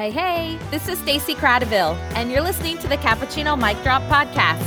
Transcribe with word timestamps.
Hey, 0.00 0.10
hey, 0.10 0.58
this 0.70 0.88
is 0.88 0.98
Stacy 1.00 1.34
Kratochvil, 1.34 1.94
and 2.14 2.32
you're 2.32 2.40
listening 2.40 2.78
to 2.78 2.88
the 2.88 2.96
Capuchino 2.96 3.54
Mic 3.54 3.76
Drop 3.82 4.00
Podcast. 4.04 4.64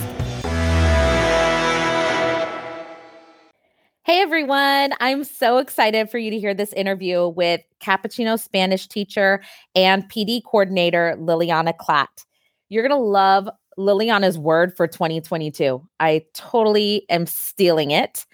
Hey 4.03 4.21
everyone, 4.21 4.93
I'm 4.99 5.23
so 5.23 5.57
excited 5.57 6.11
for 6.11 6.19
you 6.19 6.29
to 6.29 6.37
hear 6.37 6.53
this 6.53 6.71
interview 6.73 7.29
with 7.29 7.61
Capuchino 7.81 8.39
Spanish 8.39 8.87
teacher 8.87 9.41
and 9.73 10.03
PD 10.03 10.43
coordinator 10.45 11.15
Liliana 11.17 11.73
Klatt. 11.75 12.25
You're 12.69 12.87
going 12.87 12.95
to 12.95 13.03
love 13.03 13.49
Liliana's 13.75 14.37
word 14.37 14.77
for 14.77 14.85
2022. 14.85 15.83
I 15.99 16.25
totally 16.35 17.07
am 17.09 17.25
stealing 17.25 17.89
it. 17.89 18.27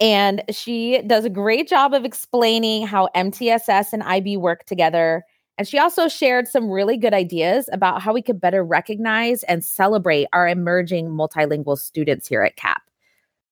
And 0.00 0.42
she 0.50 1.00
does 1.06 1.24
a 1.24 1.30
great 1.30 1.66
job 1.66 1.94
of 1.94 2.04
explaining 2.04 2.86
how 2.86 3.08
MTSS 3.16 3.94
and 3.94 4.02
IB 4.02 4.36
work 4.36 4.66
together. 4.66 5.24
And 5.58 5.68
she 5.68 5.78
also 5.78 6.08
shared 6.08 6.48
some 6.48 6.70
really 6.70 6.96
good 6.96 7.14
ideas 7.14 7.68
about 7.72 8.02
how 8.02 8.12
we 8.12 8.22
could 8.22 8.40
better 8.40 8.64
recognize 8.64 9.42
and 9.44 9.64
celebrate 9.64 10.26
our 10.32 10.48
emerging 10.48 11.08
multilingual 11.08 11.78
students 11.78 12.26
here 12.26 12.42
at 12.42 12.56
CAP. 12.56 12.82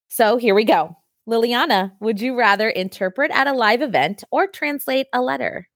So 0.09 0.37
here 0.37 0.55
we 0.55 0.65
go. 0.65 0.97
Liliana, 1.29 1.93
would 2.01 2.21
you 2.21 2.37
rather 2.37 2.69
interpret 2.69 3.31
at 3.33 3.47
a 3.47 3.53
live 3.53 3.83
event 3.83 4.25
or 4.31 4.47
translate 4.47 5.07
a 5.13 5.21
letter? 5.21 5.69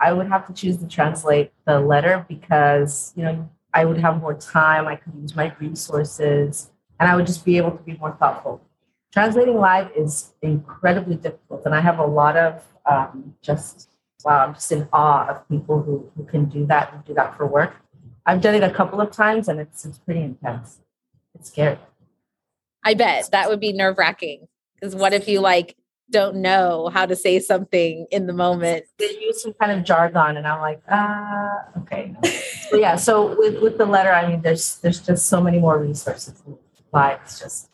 I 0.00 0.12
would 0.12 0.26
have 0.28 0.46
to 0.48 0.52
choose 0.52 0.78
to 0.78 0.88
translate 0.88 1.52
the 1.66 1.78
letter 1.78 2.24
because, 2.28 3.12
you 3.14 3.22
know, 3.22 3.48
I 3.74 3.84
would 3.84 3.98
have 3.98 4.20
more 4.20 4.34
time, 4.34 4.88
I 4.88 4.96
could 4.96 5.14
use 5.14 5.36
my 5.36 5.54
resources, 5.60 6.70
and 6.98 7.08
I 7.08 7.14
would 7.14 7.26
just 7.26 7.44
be 7.44 7.58
able 7.58 7.72
to 7.72 7.82
be 7.82 7.96
more 7.98 8.16
thoughtful. 8.18 8.60
Translating 9.12 9.56
live 9.58 9.90
is 9.94 10.32
incredibly 10.42 11.16
difficult, 11.16 11.64
and 11.64 11.74
I 11.74 11.80
have 11.80 11.98
a 11.98 12.06
lot 12.06 12.36
of 12.36 12.62
um, 12.90 13.34
just, 13.42 13.90
wow, 14.24 14.46
I'm 14.46 14.54
just 14.54 14.70
in 14.72 14.88
awe 14.92 15.28
of 15.28 15.48
people 15.48 15.82
who, 15.82 16.10
who 16.16 16.24
can 16.24 16.46
do 16.46 16.66
that 16.66 16.92
and 16.92 17.04
do 17.04 17.14
that 17.14 17.36
for 17.36 17.46
work. 17.46 17.74
I've 18.26 18.40
done 18.40 18.54
it 18.54 18.62
a 18.62 18.70
couple 18.70 19.00
of 19.00 19.10
times, 19.10 19.48
and 19.48 19.60
it's, 19.60 19.84
it's 19.84 19.98
pretty 19.98 20.22
intense. 20.22 20.80
It's 21.34 21.48
scary. 21.48 21.78
I 22.84 22.94
bet 22.94 23.30
that 23.32 23.48
would 23.48 23.60
be 23.60 23.72
nerve 23.72 23.98
wracking. 23.98 24.48
Because 24.74 24.94
what 24.94 25.12
if 25.12 25.28
you 25.28 25.40
like 25.40 25.76
don't 26.10 26.36
know 26.36 26.90
how 26.92 27.04
to 27.04 27.16
say 27.16 27.38
something 27.38 28.06
in 28.10 28.26
the 28.26 28.32
moment? 28.32 28.84
They 28.98 29.18
use 29.20 29.42
some 29.42 29.54
kind 29.54 29.72
of 29.72 29.84
jargon, 29.84 30.36
and 30.36 30.46
I'm 30.46 30.60
like, 30.60 30.82
ah, 30.90 31.64
uh, 31.74 31.80
okay. 31.80 32.14
No. 32.14 32.20
but 32.70 32.80
yeah, 32.80 32.96
so 32.96 33.36
with, 33.38 33.60
with 33.60 33.78
the 33.78 33.86
letter, 33.86 34.12
I 34.12 34.28
mean, 34.28 34.42
there's 34.42 34.76
there's 34.76 35.00
just 35.00 35.26
so 35.26 35.40
many 35.40 35.58
more 35.58 35.78
resources. 35.78 36.42
Live, 36.92 37.20
it's 37.24 37.38
just 37.38 37.70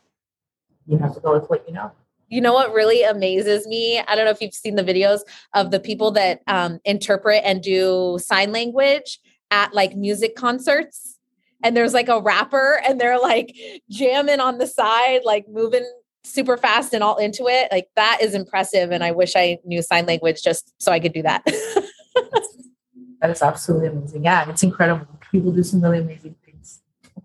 you 0.86 0.98
have 0.98 1.14
to 1.14 1.20
go 1.20 1.32
with 1.32 1.48
what 1.48 1.66
you 1.68 1.74
know. 1.74 1.92
You 2.34 2.40
know 2.40 2.52
what 2.52 2.72
really 2.72 3.04
amazes 3.04 3.64
me? 3.64 4.00
I 4.00 4.16
don't 4.16 4.24
know 4.24 4.32
if 4.32 4.40
you've 4.40 4.54
seen 4.54 4.74
the 4.74 4.82
videos 4.82 5.20
of 5.54 5.70
the 5.70 5.78
people 5.78 6.10
that 6.12 6.42
um, 6.48 6.80
interpret 6.84 7.42
and 7.44 7.62
do 7.62 8.18
sign 8.20 8.50
language 8.50 9.20
at 9.52 9.72
like 9.72 9.94
music 9.94 10.34
concerts 10.34 11.16
and 11.62 11.77
there's 11.77 11.94
like 11.94 12.08
a 12.08 12.20
rapper 12.20 12.82
and 12.84 13.00
they're 13.00 13.20
like 13.20 13.55
jamming 13.88 14.40
on 14.40 14.58
the 14.58 14.66
side, 14.66 15.20
like 15.24 15.48
moving 15.48 15.88
super 16.24 16.56
fast 16.56 16.92
and 16.92 17.05
all 17.05 17.18
into 17.18 17.46
it. 17.46 17.70
Like 17.70 17.86
that 17.94 18.18
is 18.20 18.34
impressive. 18.34 18.90
And 18.90 19.05
I 19.05 19.12
wish 19.12 19.36
I 19.36 19.58
knew 19.64 19.80
sign 19.80 20.06
language 20.06 20.42
just 20.42 20.72
so 20.82 20.90
I 20.90 20.98
could 20.98 21.12
do 21.12 21.22
that. 21.22 21.44
that 23.20 23.30
is 23.30 23.42
absolutely 23.42 23.86
amazing. 23.86 24.24
Yeah, 24.24 24.50
it's 24.50 24.64
incredible. 24.64 25.06
People 25.30 25.52
do 25.52 25.62
some 25.62 25.80
really 25.80 26.00
amazing 26.00 26.34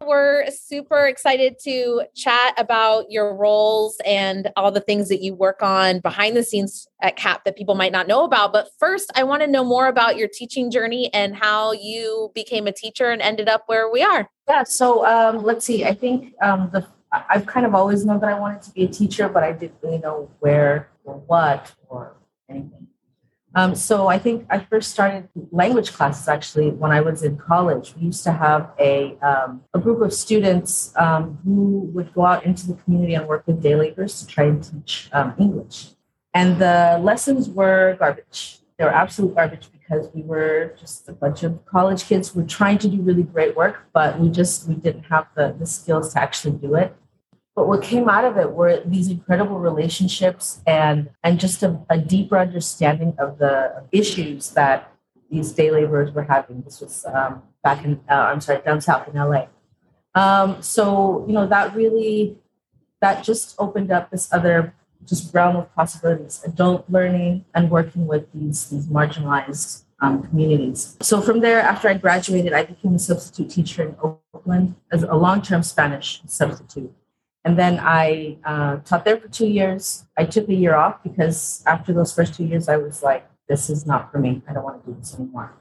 we're 0.06 0.50
super 0.52 1.08
excited 1.08 1.58
to 1.64 2.04
chat 2.16 2.54
about 2.58 3.12
your 3.12 3.36
roles 3.36 3.98
and 4.06 4.52
all 4.56 4.72
the 4.72 4.82
things 4.82 5.10
that 5.10 5.22
you 5.22 5.34
work 5.34 5.62
on 5.62 6.00
behind 6.00 6.36
the 6.36 6.44
scenes 6.44 6.88
at 7.02 7.16
CAP 7.16 7.44
that 7.46 7.56
people 7.56 7.76
might 7.76 7.92
not 7.92 8.08
know 8.08 8.24
about. 8.24 8.54
But 8.54 8.70
first, 8.80 9.12
I 9.16 9.24
want 9.24 9.42
to 9.42 9.48
know 9.48 9.64
more 9.64 9.88
about 9.88 10.18
your 10.18 10.28
teaching 10.28 10.72
journey 10.72 11.14
and 11.14 11.36
how 11.36 11.74
you 11.74 12.32
became 12.34 12.68
a 12.68 12.72
teacher 12.72 13.10
and 13.10 13.22
ended 13.22 13.50
up 13.50 13.64
where 13.68 13.92
we 13.92 14.04
are. 14.04 14.30
Yeah, 14.48 14.64
so 14.64 15.06
um, 15.06 15.44
let's 15.44 15.66
see. 15.66 15.86
I 15.86 15.94
think 15.94 16.34
um, 16.42 16.70
the 16.72 16.86
I've 17.12 17.46
kind 17.48 17.66
of 17.66 17.74
always 17.74 18.06
known 18.06 18.20
that 18.20 18.30
I 18.30 18.40
wanted 18.40 18.62
to 18.64 18.72
be 18.72 18.84
a 18.84 18.88
teacher, 18.88 19.28
but 19.30 19.44
I 19.44 19.52
didn't 19.52 19.78
really 19.82 19.98
know 19.98 20.30
where 20.40 20.90
or 21.04 21.16
what 21.16 21.72
or 21.88 22.16
anything. 22.48 22.89
Um, 23.56 23.74
so 23.76 24.08
I 24.08 24.20
think 24.20 24.46
I 24.50 24.60
first 24.60 24.92
started 24.92 25.28
language 25.52 25.92
classes 25.92 26.28
actually 26.28 26.70
when 26.70 26.92
I 26.92 27.02
was 27.02 27.24
in 27.24 27.38
college. 27.38 27.96
We 27.96 28.04
used 28.08 28.24
to 28.26 28.32
have 28.32 28.72
a, 28.80 29.18
um, 29.20 29.64
a 29.74 29.80
group 29.80 30.02
of 30.02 30.14
students 30.14 30.94
um, 30.96 31.40
who 31.44 31.90
would 31.94 32.14
go 32.14 32.26
out 32.26 32.46
into 32.46 32.68
the 32.68 32.76
community 32.76 33.16
and 33.16 33.28
work 33.28 33.48
with 33.48 33.62
day 33.62 33.76
laborers 33.76 34.20
to 34.22 34.28
try 34.28 34.46
and 34.46 34.64
teach 34.64 35.10
um, 35.14 35.34
English. 35.40 35.92
And 36.34 36.60
the 36.60 37.00
lessons 37.02 37.50
were 37.50 37.96
garbage. 37.98 38.60
They 38.78 38.86
were 38.86 38.94
absolute 38.94 39.34
garbage 39.36 39.68
because 39.72 40.10
we 40.14 40.22
were 40.22 40.76
just 40.80 41.10
a 41.10 41.14
bunch 41.14 41.44
of 41.44 41.66
college 41.66 42.06
kids 42.06 42.30
who 42.30 42.42
were 42.42 42.48
trying 42.48 42.78
to 42.78 42.88
do 42.88 43.02
really 43.02 43.24
great 43.24 43.56
work, 43.56 43.88
but 43.94 44.20
we 44.20 44.30
just 44.30 44.68
we 44.68 44.76
didn't 44.76 45.04
have 45.04 45.28
the, 45.36 45.56
the 45.58 45.66
skills 45.66 46.14
to 46.14 46.22
actually 46.22 46.56
do 46.58 46.76
it. 46.76 46.96
But 47.60 47.68
what 47.68 47.82
came 47.82 48.08
out 48.08 48.24
of 48.24 48.38
it 48.38 48.52
were 48.54 48.82
these 48.86 49.10
incredible 49.10 49.60
relationships 49.60 50.62
and 50.66 51.10
and 51.26 51.38
just 51.38 51.62
a, 51.62 51.78
a 51.90 51.98
deeper 51.98 52.40
understanding 52.40 53.14
of 53.20 53.38
the 53.38 53.84
issues 53.92 54.52
that 54.52 54.94
these 55.30 55.52
day 55.52 55.70
laborers 55.70 56.14
were 56.14 56.24
having. 56.24 56.62
This 56.62 56.80
was 56.80 57.06
um, 57.06 57.44
back 57.62 57.84
in 57.84 58.00
uh, 58.10 58.14
I'm 58.14 58.40
sorry 58.40 58.62
down 58.62 58.80
south 58.80 59.10
in 59.10 59.16
LA. 59.16 59.48
Um, 60.16 60.62
so 60.62 61.26
you 61.28 61.34
know 61.34 61.48
that 61.48 61.76
really 61.76 62.38
that 63.02 63.26
just 63.26 63.56
opened 63.60 63.92
up 63.92 64.10
this 64.10 64.32
other 64.32 64.74
just 65.04 65.34
realm 65.34 65.58
of 65.58 65.76
possibilities 65.76 66.42
adult 66.46 66.90
learning 66.90 67.44
and 67.54 67.70
working 67.70 68.08
with 68.08 68.32
these 68.32 68.70
these 68.70 68.88
marginalized 68.88 69.84
um, 70.00 70.24
communities 70.24 70.96
so 71.02 71.22
from 71.22 71.40
there 71.40 71.60
after 71.60 71.90
i 71.90 71.94
graduated 71.94 72.54
i 72.54 72.64
became 72.64 72.96
a 72.96 73.00
substitute 73.00 73.50
teacher 73.50 73.84
in 73.84 73.96
oakland 74.02 74.76
as 74.92 75.04
a 75.04 75.16
long-term 75.16 75.64
spanish 75.64 76.22
substitute 76.26 76.94
and 77.46 77.58
then 77.58 77.80
I 77.82 78.38
uh, 78.44 78.78
taught 78.78 79.06
there 79.06 79.18
for 79.18 79.28
two 79.28 79.48
years. 79.48 80.06
I 80.18 80.26
took 80.26 80.50
a 80.50 80.54
year 80.54 80.76
off 80.76 81.02
because 81.04 81.64
after 81.66 81.94
those 81.94 82.14
first 82.14 82.34
two 82.34 82.46
years, 82.46 82.68
I 82.68 82.78
was 82.78 83.02
like, 83.02 83.26
this 83.48 83.70
is 83.70 83.86
not 83.86 84.12
for 84.12 84.20
me. 84.20 84.42
I 84.48 84.54
don't 84.54 84.64
want 84.64 84.84
to 84.84 84.92
do 84.92 84.98
this 85.00 85.16
anymore. 85.16 85.54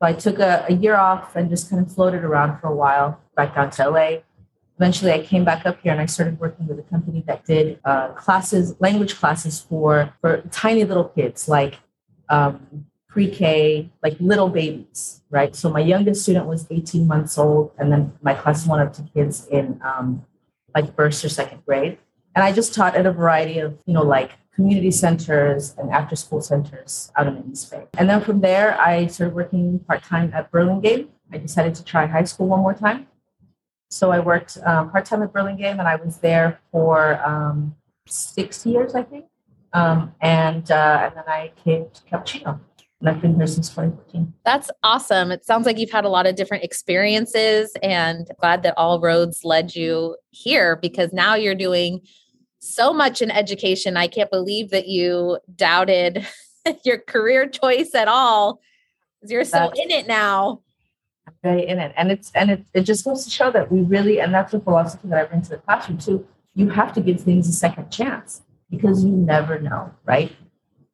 So 0.00 0.08
I 0.08 0.12
took 0.14 0.38
a, 0.38 0.64
a 0.68 0.72
year 0.72 0.96
off 0.96 1.36
and 1.36 1.50
just 1.50 1.68
kind 1.68 1.84
of 1.84 1.92
floated 1.92 2.24
around 2.24 2.60
for 2.60 2.68
a 2.68 2.74
while 2.74 3.20
back 3.36 3.54
down 3.54 3.70
to 3.72 3.90
LA. 3.90 4.10
Eventually, 4.78 5.12
I 5.12 5.20
came 5.20 5.44
back 5.44 5.66
up 5.66 5.78
here 5.82 5.92
and 5.92 6.00
I 6.00 6.06
started 6.06 6.40
working 6.40 6.66
with 6.66 6.78
a 6.78 6.82
company 6.82 7.22
that 7.26 7.44
did 7.44 7.80
uh, 7.84 8.08
classes, 8.12 8.74
language 8.80 9.16
classes 9.16 9.60
for, 9.60 10.14
for 10.22 10.40
tiny 10.50 10.84
little 10.84 11.04
kids, 11.04 11.48
like 11.48 11.80
um, 12.30 12.86
pre-K, 13.08 13.90
like 14.02 14.16
little 14.20 14.48
babies, 14.48 15.20
right? 15.28 15.54
So 15.54 15.68
my 15.68 15.80
youngest 15.80 16.22
student 16.22 16.46
was 16.46 16.66
18 16.70 17.06
months 17.06 17.36
old, 17.36 17.72
and 17.76 17.92
then 17.92 18.12
my 18.22 18.32
class 18.32 18.66
went 18.66 18.80
up 18.80 18.94
to 18.94 19.02
kids 19.02 19.46
in 19.48 19.78
um, 19.84 20.24
like 20.74 20.94
first 20.96 21.24
or 21.24 21.28
second 21.28 21.64
grade. 21.64 21.98
And 22.34 22.44
I 22.44 22.52
just 22.52 22.74
taught 22.74 22.94
at 22.94 23.06
a 23.06 23.12
variety 23.12 23.58
of, 23.58 23.78
you 23.86 23.94
know, 23.94 24.02
like 24.02 24.32
community 24.54 24.90
centers 24.90 25.74
and 25.78 25.90
after 25.90 26.14
school 26.16 26.40
centers 26.40 27.10
out 27.16 27.26
in 27.26 27.44
East 27.50 27.70
Bay. 27.70 27.86
And 27.98 28.08
then 28.08 28.20
from 28.20 28.40
there, 28.40 28.78
I 28.80 29.06
started 29.06 29.34
working 29.34 29.80
part 29.80 30.02
time 30.02 30.30
at 30.34 30.50
Burlingame. 30.50 31.08
I 31.32 31.38
decided 31.38 31.74
to 31.76 31.84
try 31.84 32.06
high 32.06 32.24
school 32.24 32.48
one 32.48 32.60
more 32.60 32.74
time. 32.74 33.06
So 33.90 34.12
I 34.12 34.20
worked 34.20 34.58
um, 34.64 34.90
part 34.90 35.04
time 35.04 35.22
at 35.22 35.32
Burlingame 35.32 35.78
and 35.78 35.88
I 35.88 35.96
was 35.96 36.18
there 36.18 36.60
for 36.70 37.20
um, 37.26 37.74
six 38.06 38.64
years, 38.64 38.94
I 38.94 39.02
think. 39.02 39.26
Um, 39.72 40.14
and, 40.20 40.70
uh, 40.70 41.00
and 41.04 41.16
then 41.16 41.24
I 41.26 41.52
came 41.64 41.86
to 41.92 42.02
Capuchino 42.02 42.60
and 43.00 43.08
I've 43.08 43.20
been 43.22 43.34
here 43.34 43.46
since 43.46 43.70
2014. 43.70 44.32
That's 44.44 44.70
awesome. 44.82 45.30
It 45.30 45.44
sounds 45.44 45.64
like 45.64 45.78
you've 45.78 45.90
had 45.90 46.04
a 46.04 46.10
lot 46.10 46.26
of 46.26 46.36
different 46.36 46.64
experiences 46.64 47.72
and 47.82 48.26
glad 48.38 48.62
that 48.62 48.74
all 48.76 49.00
roads 49.00 49.40
led 49.42 49.74
you 49.74 50.16
here 50.30 50.76
because 50.76 51.12
now 51.12 51.34
you're 51.34 51.54
doing 51.54 52.00
so 52.58 52.92
much 52.92 53.22
in 53.22 53.30
education. 53.30 53.96
I 53.96 54.06
can't 54.06 54.30
believe 54.30 54.70
that 54.70 54.86
you 54.86 55.38
doubted 55.56 56.26
your 56.84 56.98
career 56.98 57.48
choice 57.48 57.94
at 57.94 58.06
all. 58.06 58.60
You're 59.26 59.44
so 59.44 59.58
that's, 59.58 59.80
in 59.80 59.90
it 59.90 60.06
now. 60.06 60.60
I'm 61.26 61.34
very 61.42 61.66
in 61.66 61.78
it. 61.78 61.92
And 61.96 62.12
it's 62.12 62.30
and 62.34 62.50
it, 62.50 62.64
it 62.74 62.82
just 62.82 63.04
goes 63.04 63.24
to 63.24 63.30
show 63.30 63.50
that 63.50 63.72
we 63.72 63.80
really, 63.80 64.20
and 64.20 64.32
that's 64.32 64.52
the 64.52 64.60
philosophy 64.60 65.08
that 65.08 65.18
I 65.18 65.24
bring 65.24 65.42
to 65.42 65.50
the 65.50 65.58
classroom 65.58 65.98
too. 65.98 66.26
You 66.54 66.68
have 66.70 66.92
to 66.94 67.00
give 67.00 67.20
things 67.20 67.48
a 67.48 67.52
second 67.52 67.90
chance 67.90 68.42
because 68.70 69.04
you 69.04 69.10
never 69.10 69.58
know, 69.58 69.90
right? 70.04 70.34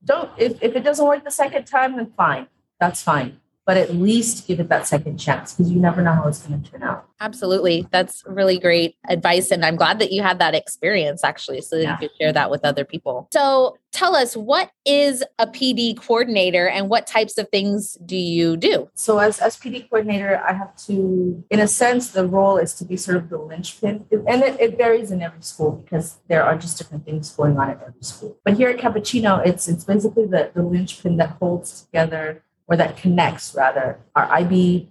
Don't 0.07 0.31
if, 0.39 0.63
if 0.63 0.75
it 0.75 0.85
doesn't 0.85 1.07
work 1.07 1.25
the 1.25 1.31
second 1.31 1.65
time 1.67 1.97
then 1.97 2.13
fine. 2.17 2.47
That's 2.81 3.03
fine 3.03 3.41
but 3.67 3.77
at 3.77 3.95
least 3.95 4.47
give 4.47 4.61
it 4.61 4.69
that 4.69 4.87
second 4.87 5.19
chance 5.19 5.53
because 5.53 5.71
you 5.71 5.81
never 5.81 6.01
know 6.01 6.13
how 6.13 6.29
it's 6.29 6.47
going 6.47 6.63
to 6.63 6.71
turn 6.71 6.85
out. 6.85 7.09
Absolutely. 7.21 7.87
That's 7.91 8.23
really 8.25 8.61
great 8.61 8.95
advice. 9.09 9.51
And 9.51 9.65
I'm 9.65 9.75
glad 9.75 9.99
that 9.99 10.13
you 10.13 10.23
had 10.23 10.39
that 10.39 10.55
experience 10.55 11.25
actually, 11.25 11.63
so 11.63 11.77
that 11.77 11.83
yeah. 11.83 11.93
you 11.93 12.09
could 12.09 12.17
share 12.21 12.33
that 12.33 12.51
with 12.51 12.65
other 12.65 12.85
people. 12.85 13.27
So 13.33 13.77
tell 13.91 14.15
us, 14.15 14.37
what 14.37 14.71
is 14.85 15.25
a 15.39 15.47
PD 15.47 15.97
coordinator 15.97 16.69
and 16.69 16.89
what 16.89 17.09
types 17.09 17.39
of 17.39 17.49
things 17.49 17.97
do 18.07 18.17
you 18.17 18.57
do? 18.57 18.89
So, 18.95 19.19
as, 19.19 19.41
as 19.41 19.57
PD 19.57 19.89
coordinator, 19.89 20.41
I 20.47 20.53
have 20.53 20.77
to, 20.87 21.43
in 21.51 21.59
a 21.59 21.67
sense, 21.67 22.11
the 22.11 22.27
role 22.27 22.59
is 22.59 22.75
to 22.75 22.85
be 22.85 22.97
sort 22.97 23.17
of 23.17 23.31
the 23.31 23.39
linchpin. 23.39 24.07
And 24.29 24.43
it, 24.43 24.61
it 24.61 24.77
varies 24.77 25.11
in 25.11 25.23
every 25.23 25.43
school 25.43 25.73
because 25.73 26.19
there 26.29 26.45
are 26.45 26.57
just 26.57 26.79
different 26.79 27.05
things 27.05 27.31
going 27.31 27.59
on 27.59 27.71
at 27.71 27.81
every 27.81 28.03
school. 28.03 28.39
But 28.45 28.55
here 28.55 28.69
at 28.69 28.77
Capuchino, 28.77 29.45
it's, 29.45 29.67
it's 29.67 29.85
basically 29.85 30.27
the, 30.27 30.53
the 30.55 30.63
linchpin 30.63 31.17
that 31.17 31.31
holds 31.41 31.83
together 31.83 32.45
or 32.69 32.77
that 32.77 32.97
connects 32.97 33.55
rather 33.55 33.99
our 34.15 34.31
IB 34.31 34.89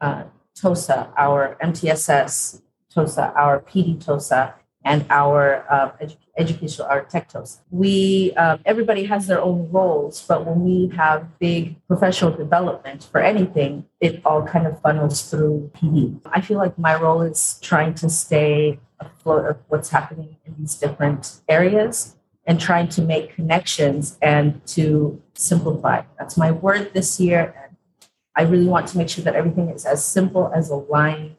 uh, 0.00 0.24
TOSA, 0.56 1.12
our 1.16 1.56
MTSS 1.62 2.62
TOSA, 2.94 3.32
our 3.36 3.60
PD 3.60 4.02
TOSA, 4.02 4.54
and 4.84 5.04
our 5.10 5.66
uh, 5.68 5.90
edu- 6.00 6.16
educational, 6.38 6.86
our 6.86 7.04
tech 7.04 7.28
TOSA. 7.28 7.58
We, 7.70 8.32
uh, 8.36 8.58
everybody 8.64 9.04
has 9.04 9.26
their 9.26 9.40
own 9.40 9.68
roles, 9.70 10.22
but 10.22 10.46
when 10.46 10.62
we 10.64 10.96
have 10.96 11.38
big 11.38 11.76
professional 11.88 12.30
development 12.30 13.04
for 13.10 13.20
anything, 13.20 13.86
it 14.00 14.22
all 14.24 14.46
kind 14.46 14.66
of 14.66 14.80
funnels 14.80 15.28
through 15.28 15.70
PD. 15.74 16.20
I 16.26 16.40
feel 16.40 16.58
like 16.58 16.78
my 16.78 16.94
role 16.98 17.22
is 17.22 17.58
trying 17.62 17.94
to 17.94 18.08
stay 18.08 18.78
afloat 19.00 19.46
of 19.46 19.56
what's 19.68 19.90
happening 19.90 20.36
in 20.46 20.54
these 20.58 20.74
different 20.76 21.40
areas 21.48 22.15
and 22.46 22.60
trying 22.60 22.88
to 22.88 23.02
make 23.02 23.34
connections 23.34 24.16
and 24.22 24.64
to 24.66 25.20
simplify. 25.34 26.02
That's 26.18 26.36
my 26.36 26.52
word 26.52 26.92
this 26.94 27.18
year. 27.18 27.54
And 27.62 27.76
I 28.36 28.42
really 28.42 28.66
want 28.66 28.86
to 28.88 28.98
make 28.98 29.08
sure 29.08 29.24
that 29.24 29.34
everything 29.34 29.70
is 29.70 29.84
as 29.84 30.04
simple 30.04 30.52
as 30.54 30.70
a 30.70 30.76
line 30.76 31.36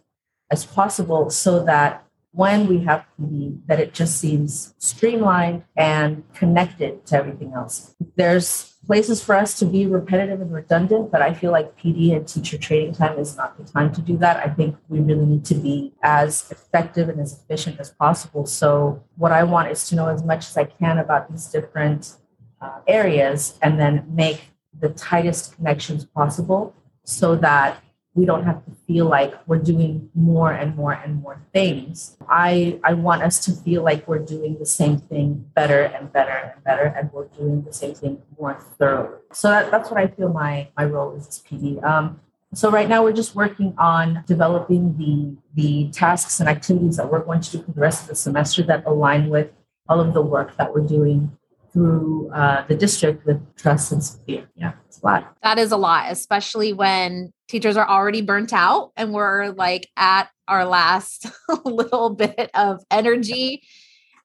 as 0.51 0.65
possible 0.65 1.29
so 1.29 1.63
that 1.63 2.06
when 2.37 2.67
we 2.67 2.77
have 2.83 3.03
PD, 3.19 3.59
that 3.65 3.79
it 3.79 3.95
just 3.95 4.19
seems 4.19 4.75
streamlined 4.77 5.63
and 5.75 6.23
connected 6.35 7.03
to 7.07 7.15
everything 7.17 7.51
else. 7.53 7.95
There's 8.15 8.75
places 8.85 9.23
for 9.23 9.33
us 9.33 9.57
to 9.57 9.65
be 9.65 9.87
repetitive 9.87 10.39
and 10.39 10.53
redundant, 10.53 11.11
but 11.11 11.23
I 11.23 11.33
feel 11.33 11.51
like 11.51 11.75
PD 11.79 12.15
and 12.15 12.27
teacher 12.27 12.59
training 12.59 12.93
time 12.93 13.17
is 13.17 13.35
not 13.35 13.57
the 13.57 13.63
time 13.63 13.91
to 13.91 14.01
do 14.01 14.17
that. 14.17 14.37
I 14.37 14.49
think 14.49 14.75
we 14.87 14.99
really 14.99 15.25
need 15.25 15.45
to 15.45 15.55
be 15.55 15.93
as 16.03 16.49
effective 16.51 17.09
and 17.09 17.19
as 17.19 17.33
efficient 17.33 17.79
as 17.79 17.89
possible. 17.89 18.45
So, 18.45 19.03
what 19.15 19.31
I 19.31 19.43
want 19.43 19.71
is 19.71 19.89
to 19.89 19.95
know 19.95 20.07
as 20.07 20.23
much 20.23 20.45
as 20.47 20.55
I 20.57 20.65
can 20.65 20.99
about 20.99 21.31
these 21.31 21.47
different 21.47 22.17
uh, 22.61 22.81
areas 22.87 23.57
and 23.63 23.79
then 23.79 24.05
make 24.07 24.51
the 24.79 24.89
tightest 24.89 25.55
connections 25.55 26.05
possible 26.05 26.75
so 27.03 27.35
that 27.37 27.81
we 28.17 28.25
don't 28.25 28.43
have 28.43 28.65
to 28.65 28.71
feel 28.87 29.05
like 29.05 29.31
we're 29.47 29.59
doing 29.59 30.09
more 30.15 30.51
and 30.51 30.75
more 30.75 30.93
and 30.93 31.21
more 31.21 31.39
things. 31.53 32.17
I, 32.27 32.79
I 32.83 32.93
want 32.93 33.21
us 33.21 33.45
to 33.45 33.51
feel 33.51 33.83
like 33.83 34.07
we're 34.07 34.25
doing 34.35 34.57
the 34.57 34.65
same 34.65 34.97
thing 34.97 35.45
better 35.53 35.83
and 35.83 36.11
better 36.11 36.31
and 36.31 36.63
better, 36.63 36.85
and 36.97 37.11
we're 37.13 37.27
doing 37.27 37.61
the 37.61 37.71
same 37.71 37.93
thing 37.93 38.19
more 38.39 38.57
thoroughly. 38.79 39.19
So 39.31 39.49
that, 39.49 39.69
that's 39.69 39.91
what 39.91 39.99
I 39.99 40.07
feel 40.07 40.33
my, 40.33 40.67
my 40.75 40.85
role 40.85 41.15
is 41.15 41.27
as 41.27 41.43
PD. 41.47 41.81
Um, 41.83 42.19
so 42.55 42.71
right 42.71 42.89
now 42.89 43.03
we're 43.03 43.13
just 43.13 43.35
working 43.35 43.75
on 43.77 44.23
developing 44.25 44.97
the, 44.97 45.37
the 45.53 45.91
tasks 45.91 46.39
and 46.39 46.49
activities 46.49 46.97
that 46.97 47.11
we're 47.11 47.23
going 47.23 47.41
to 47.41 47.51
do 47.51 47.63
for 47.63 47.71
the 47.71 47.81
rest 47.81 48.03
of 48.03 48.09
the 48.09 48.15
semester 48.15 48.63
that 48.63 48.83
align 48.87 49.29
with 49.29 49.51
all 49.87 49.99
of 49.99 50.15
the 50.15 50.23
work 50.23 50.57
that 50.57 50.73
we're 50.73 50.87
doing 50.87 51.37
through 51.71 52.31
uh, 52.33 52.65
the 52.65 52.73
district 52.73 53.27
with 53.27 53.39
trust 53.55 53.91
and 53.91 54.03
Sophia. 54.03 54.47
Yeah, 54.55 54.71
it's 54.87 54.99
a 55.03 55.05
lot. 55.05 55.37
That 55.43 55.59
is 55.59 55.71
a 55.71 55.77
lot, 55.77 56.11
especially 56.11 56.73
when 56.73 57.31
teachers 57.47 57.77
are 57.77 57.87
already 57.87 58.21
burnt 58.21 58.53
out 58.53 58.91
and 58.95 59.13
we're 59.13 59.49
like 59.49 59.89
at 59.97 60.29
our 60.47 60.65
last 60.65 61.27
little 61.65 62.09
bit 62.11 62.49
of 62.53 62.83
energy. 62.91 63.63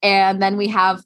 And 0.02 0.42
then 0.42 0.56
we 0.56 0.68
have 0.68 1.02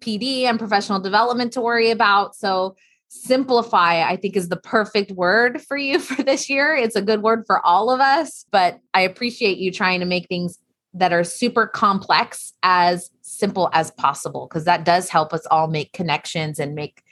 PD 0.00 0.42
and 0.42 0.58
professional 0.58 1.00
development 1.00 1.52
to 1.52 1.60
worry 1.60 1.90
about. 1.90 2.34
So, 2.34 2.76
simplify, 3.14 4.08
I 4.08 4.16
think, 4.16 4.36
is 4.36 4.48
the 4.48 4.56
perfect 4.56 5.12
word 5.12 5.60
for 5.60 5.76
you 5.76 5.98
for 6.00 6.22
this 6.22 6.48
year. 6.48 6.74
It's 6.74 6.96
a 6.96 7.02
good 7.02 7.22
word 7.22 7.44
for 7.46 7.64
all 7.64 7.90
of 7.90 8.00
us, 8.00 8.46
but 8.50 8.80
I 8.94 9.02
appreciate 9.02 9.58
you 9.58 9.70
trying 9.70 10.00
to 10.00 10.06
make 10.06 10.28
things 10.28 10.58
that 10.94 11.12
are 11.12 11.24
super 11.24 11.66
complex 11.66 12.52
as 12.62 13.10
simple 13.20 13.70
as 13.72 13.90
possible 13.92 14.46
because 14.46 14.64
that 14.64 14.84
does 14.84 15.08
help 15.08 15.32
us 15.32 15.46
all 15.50 15.68
make 15.68 15.92
connections 15.92 16.58
and 16.58 16.74
make 16.74 17.02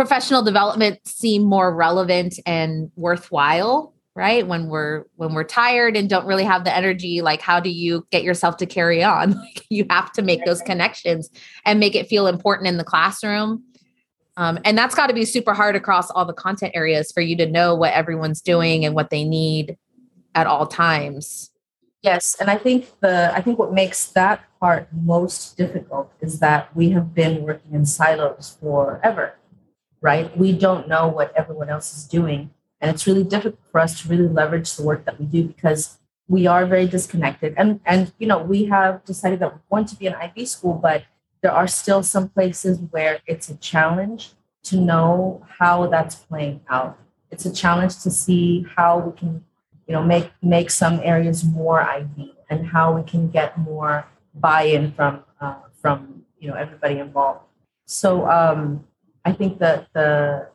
professional 0.00 0.42
development 0.42 0.98
seem 1.06 1.42
more 1.42 1.76
relevant 1.76 2.40
and 2.46 2.90
worthwhile 2.96 3.92
right? 4.16 4.46
When 4.46 4.68
we're 4.68 5.04
when 5.16 5.34
we're 5.34 5.44
tired 5.44 5.94
and 5.94 6.08
don't 6.08 6.26
really 6.26 6.44
have 6.44 6.64
the 6.64 6.74
energy 6.74 7.20
like 7.20 7.42
how 7.42 7.60
do 7.60 7.68
you 7.68 8.06
get 8.10 8.22
yourself 8.22 8.56
to 8.56 8.66
carry 8.66 9.04
on? 9.04 9.34
Like 9.40 9.66
you 9.68 9.84
have 9.90 10.10
to 10.12 10.22
make 10.22 10.46
those 10.46 10.62
connections 10.62 11.28
and 11.66 11.78
make 11.78 11.94
it 11.94 12.08
feel 12.08 12.26
important 12.26 12.66
in 12.66 12.78
the 12.78 12.84
classroom. 12.84 13.62
Um, 14.38 14.58
and 14.64 14.76
that's 14.76 14.94
got 14.94 15.08
to 15.08 15.14
be 15.14 15.26
super 15.26 15.52
hard 15.52 15.76
across 15.76 16.10
all 16.10 16.24
the 16.24 16.32
content 16.32 16.72
areas 16.74 17.12
for 17.12 17.20
you 17.20 17.36
to 17.36 17.46
know 17.46 17.74
what 17.74 17.92
everyone's 17.92 18.40
doing 18.40 18.86
and 18.86 18.94
what 18.94 19.10
they 19.10 19.22
need 19.22 19.76
at 20.34 20.46
all 20.46 20.66
times. 20.66 21.50
Yes, 22.02 22.36
and 22.40 22.48
I 22.50 22.56
think 22.56 22.88
the 23.00 23.30
I 23.34 23.42
think 23.42 23.58
what 23.58 23.74
makes 23.74 24.06
that 24.12 24.44
part 24.60 24.88
most 24.92 25.58
difficult 25.58 26.10
is 26.20 26.40
that 26.40 26.74
we 26.74 26.90
have 26.90 27.14
been 27.14 27.42
working 27.42 27.74
in 27.74 27.84
silos 27.84 28.56
forever, 28.60 29.34
right? 30.00 30.36
We 30.36 30.52
don't 30.52 30.88
know 30.88 31.08
what 31.08 31.32
everyone 31.36 31.68
else 31.68 31.96
is 31.96 32.04
doing, 32.04 32.50
and 32.80 32.90
it's 32.90 33.06
really 33.06 33.24
difficult 33.24 33.60
for 33.70 33.80
us 33.80 34.00
to 34.02 34.08
really 34.08 34.28
leverage 34.28 34.74
the 34.74 34.82
work 34.82 35.04
that 35.04 35.18
we 35.18 35.26
do 35.26 35.44
because 35.44 35.98
we 36.28 36.46
are 36.46 36.64
very 36.64 36.86
disconnected. 36.86 37.54
And 37.56 37.80
and 37.84 38.12
you 38.18 38.26
know 38.26 38.38
we 38.38 38.64
have 38.66 39.04
decided 39.04 39.40
that 39.40 39.52
we're 39.52 39.76
going 39.76 39.86
to 39.86 39.96
be 39.96 40.06
an 40.06 40.14
IB 40.14 40.46
school, 40.46 40.74
but 40.74 41.04
there 41.42 41.52
are 41.52 41.66
still 41.66 42.02
some 42.02 42.28
places 42.28 42.78
where 42.90 43.20
it's 43.26 43.48
a 43.48 43.56
challenge 43.56 44.32
to 44.64 44.76
know 44.76 45.46
how 45.58 45.86
that's 45.86 46.14
playing 46.14 46.60
out. 46.68 46.98
It's 47.30 47.46
a 47.46 47.52
challenge 47.52 47.98
to 48.02 48.10
see 48.10 48.66
how 48.76 48.98
we 48.98 49.12
can 49.18 49.44
you 49.86 49.94
know 49.94 50.02
make 50.02 50.30
make 50.40 50.70
some 50.70 51.00
areas 51.02 51.44
more 51.44 51.80
IB 51.82 52.34
and 52.48 52.66
how 52.66 52.92
we 52.92 53.02
can 53.02 53.28
get 53.28 53.58
more 53.58 54.06
buy-in 54.34 54.92
from 54.92 55.24
uh, 55.40 55.56
from 55.80 56.24
you 56.38 56.48
know 56.48 56.54
everybody 56.54 56.98
involved. 56.98 57.40
So 57.86 58.30
um, 58.30 58.84
I 59.24 59.32
think 59.32 59.58
that 59.58 59.88
the 59.92 60.48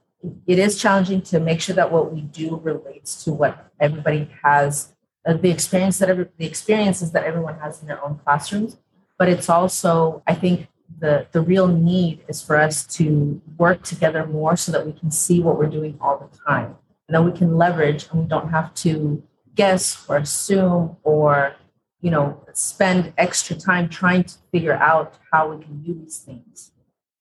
it 0.47 0.57
is 0.57 0.81
challenging 0.81 1.21
to 1.21 1.39
make 1.39 1.61
sure 1.61 1.75
that 1.75 1.91
what 1.91 2.11
we 2.11 2.21
do 2.21 2.59
relates 2.63 3.23
to 3.23 3.31
what 3.31 3.71
everybody 3.79 4.29
has 4.43 4.93
uh, 5.27 5.33
the 5.33 5.49
experience 5.49 5.99
that 5.99 6.09
every, 6.09 6.27
the 6.37 6.45
experiences 6.45 7.11
that 7.11 7.23
everyone 7.23 7.59
has 7.59 7.81
in 7.81 7.87
their 7.87 8.03
own 8.03 8.19
classrooms. 8.23 8.77
But 9.17 9.29
it's 9.29 9.49
also 9.49 10.23
I 10.27 10.33
think 10.33 10.67
the 10.99 11.27
the 11.31 11.41
real 11.41 11.67
need 11.67 12.23
is 12.27 12.41
for 12.41 12.57
us 12.57 12.85
to 12.97 13.41
work 13.57 13.83
together 13.83 14.25
more 14.25 14.55
so 14.55 14.71
that 14.71 14.85
we 14.85 14.93
can 14.93 15.11
see 15.11 15.41
what 15.41 15.57
we're 15.57 15.75
doing 15.79 15.97
all 15.99 16.17
the 16.17 16.37
time 16.47 16.75
and 17.07 17.15
then 17.15 17.25
we 17.25 17.37
can 17.37 17.57
leverage 17.57 18.07
and 18.11 18.21
we 18.21 18.27
don't 18.27 18.49
have 18.49 18.73
to 18.75 19.23
guess 19.55 20.05
or 20.07 20.17
assume 20.17 20.97
or 21.03 21.55
you 22.01 22.11
know 22.11 22.39
spend 22.53 23.13
extra 23.17 23.55
time 23.55 23.89
trying 23.89 24.23
to 24.23 24.35
figure 24.51 24.73
out 24.73 25.15
how 25.31 25.53
we 25.53 25.63
can 25.63 25.81
do 25.81 25.93
these 25.93 26.19
things 26.19 26.71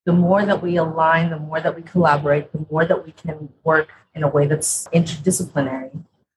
the 0.06 0.12
more 0.12 0.44
that 0.44 0.62
we 0.62 0.76
align 0.76 1.30
the 1.30 1.38
more 1.38 1.61
that 1.61 1.75
we 1.75 1.82
collaborate 1.82 2.52
the 2.52 2.66
more 2.70 2.84
that 2.84 3.04
we 3.04 3.12
can 3.12 3.49
work 3.64 3.90
in 4.14 4.23
a 4.23 4.28
way 4.28 4.46
that's 4.46 4.88
interdisciplinary 4.88 5.90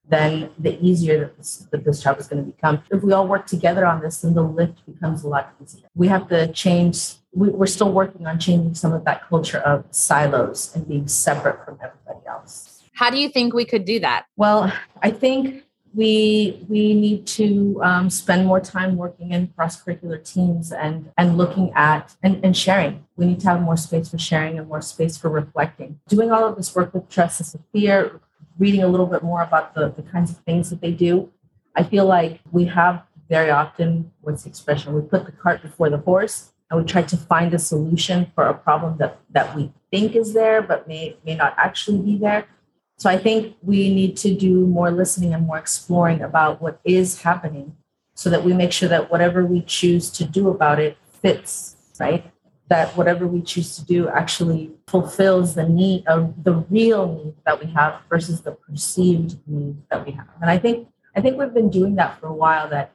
then 0.09 0.49
the 0.57 0.81
easier 0.85 1.19
that 1.19 1.37
this, 1.37 1.67
that 1.71 1.83
this 1.83 2.01
job 2.01 2.17
is 2.19 2.27
going 2.27 2.43
to 2.43 2.49
become. 2.49 2.81
If 2.89 3.03
we 3.03 3.11
all 3.11 3.27
work 3.27 3.45
together 3.45 3.85
on 3.85 4.01
this 4.01 4.21
then 4.21 4.33
the 4.33 4.43
lift 4.43 4.85
becomes 4.85 5.23
a 5.23 5.27
lot 5.27 5.53
easier. 5.61 5.87
We 5.95 6.07
have 6.07 6.27
to 6.29 6.51
change 6.53 7.15
we, 7.33 7.49
we're 7.49 7.67
still 7.67 7.91
working 7.91 8.25
on 8.25 8.39
changing 8.39 8.73
some 8.73 8.93
of 8.93 9.05
that 9.05 9.27
culture 9.27 9.59
of 9.59 9.85
silos 9.91 10.75
and 10.75 10.87
being 10.87 11.07
separate 11.07 11.63
from 11.65 11.77
everybody 11.83 12.25
else. 12.27 12.81
How 12.93 13.11
do 13.11 13.17
you 13.19 13.29
think 13.29 13.53
we 13.53 13.65
could 13.65 13.85
do 13.85 13.99
that? 13.99 14.25
Well, 14.37 14.73
I 15.03 15.11
think 15.11 15.63
we 15.93 16.65
we 16.67 16.93
need 16.93 17.25
to 17.27 17.79
um, 17.83 18.09
spend 18.09 18.45
more 18.45 18.59
time 18.59 18.97
working 18.97 19.31
in 19.31 19.47
cross 19.55 19.81
curricular 19.81 20.23
teams 20.23 20.71
and 20.71 21.11
and 21.17 21.37
looking 21.37 21.71
at 21.75 22.15
and, 22.23 22.43
and 22.43 22.55
sharing. 22.55 23.05
We 23.15 23.25
need 23.25 23.39
to 23.41 23.47
have 23.47 23.61
more 23.61 23.77
space 23.77 24.09
for 24.09 24.17
sharing 24.17 24.57
and 24.57 24.67
more 24.67 24.81
space 24.81 25.17
for 25.17 25.29
reflecting. 25.29 25.99
Doing 26.07 26.31
all 26.31 26.45
of 26.45 26.55
this 26.55 26.75
work 26.75 26.93
with 26.93 27.09
Trust 27.09 27.39
and 27.39 27.47
Sophia, 27.47 28.11
reading 28.59 28.83
a 28.83 28.87
little 28.87 29.07
bit 29.07 29.23
more 29.23 29.41
about 29.41 29.73
the, 29.73 29.89
the 29.89 30.03
kinds 30.03 30.31
of 30.31 30.37
things 30.39 30.69
that 30.69 30.81
they 30.81 30.91
do. 30.91 31.31
I 31.75 31.83
feel 31.83 32.05
like 32.05 32.41
we 32.51 32.65
have 32.65 33.03
very 33.29 33.49
often 33.49 34.11
what's 34.21 34.43
the 34.43 34.49
expression? 34.49 34.93
We 34.93 35.01
put 35.01 35.25
the 35.25 35.31
cart 35.31 35.61
before 35.61 35.89
the 35.89 35.97
horse 35.97 36.51
and 36.69 36.79
we 36.79 36.85
try 36.85 37.01
to 37.03 37.17
find 37.17 37.53
a 37.53 37.59
solution 37.59 38.31
for 38.35 38.45
a 38.45 38.53
problem 38.53 38.97
that 38.97 39.19
that 39.31 39.55
we 39.55 39.71
think 39.91 40.15
is 40.15 40.33
there 40.33 40.61
but 40.61 40.87
may 40.87 41.17
may 41.25 41.35
not 41.35 41.53
actually 41.57 41.99
be 41.99 42.17
there 42.17 42.45
so 42.97 43.09
I 43.11 43.17
think 43.17 43.55
we 43.61 43.93
need 43.93 44.17
to 44.17 44.33
do 44.33 44.65
more 44.65 44.89
listening 44.89 45.33
and 45.33 45.45
more 45.45 45.59
exploring 45.59 46.21
about 46.21 46.61
what 46.61 46.79
is 46.83 47.21
happening 47.21 47.75
so 48.15 48.31
that 48.31 48.43
we 48.43 48.53
make 48.53 48.71
sure 48.71 48.89
that 48.89 49.11
whatever 49.11 49.45
we 49.45 49.61
choose 49.61 50.09
to 50.09 50.25
do 50.25 50.49
about 50.49 50.79
it 50.79 50.97
fits, 51.21 51.75
right? 51.99 52.31
That 52.69 52.97
whatever 52.97 53.27
we 53.27 53.43
choose 53.43 53.75
to 53.75 53.85
do 53.85 54.09
actually 54.09 54.71
fulfills 54.87 55.53
the 55.53 55.69
need 55.69 56.07
of 56.07 56.43
the 56.43 56.53
real 56.71 57.23
need 57.23 57.35
that 57.45 57.63
we 57.63 57.71
have 57.71 58.01
versus 58.09 58.41
the 58.41 58.53
perceived 58.53 59.37
need 59.45 59.77
that 59.91 60.03
we 60.03 60.13
have. 60.13 60.27
And 60.41 60.49
I 60.49 60.57
think 60.57 60.87
I 61.15 61.21
think 61.21 61.37
we've 61.37 61.53
been 61.53 61.69
doing 61.69 61.95
that 61.95 62.19
for 62.19 62.27
a 62.27 62.33
while 62.33 62.67
that 62.69 62.91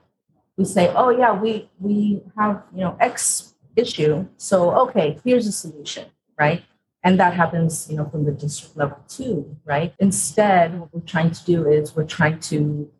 we 0.56 0.64
say, 0.64 0.92
oh 0.96 1.10
yeah, 1.10 1.32
we 1.32 1.70
we 1.78 2.20
have, 2.36 2.64
you 2.74 2.80
know, 2.80 2.96
X 2.98 3.54
issue. 3.76 4.26
So 4.36 4.72
okay, 4.88 5.20
here's 5.24 5.46
a 5.46 5.52
solution, 5.52 6.06
right? 6.36 6.64
And 7.04 7.18
that 7.18 7.34
happens, 7.34 7.88
you 7.90 7.96
know, 7.96 8.08
from 8.08 8.24
the 8.24 8.32
district 8.32 8.76
level 8.76 8.98
too, 9.08 9.56
right? 9.64 9.94
Instead, 9.98 10.78
what 10.78 10.94
we're 10.94 11.00
trying 11.00 11.32
to 11.32 11.44
do 11.44 11.68
is 11.68 11.96
we're 11.96 12.04
trying 12.04 12.38
to 12.40 12.90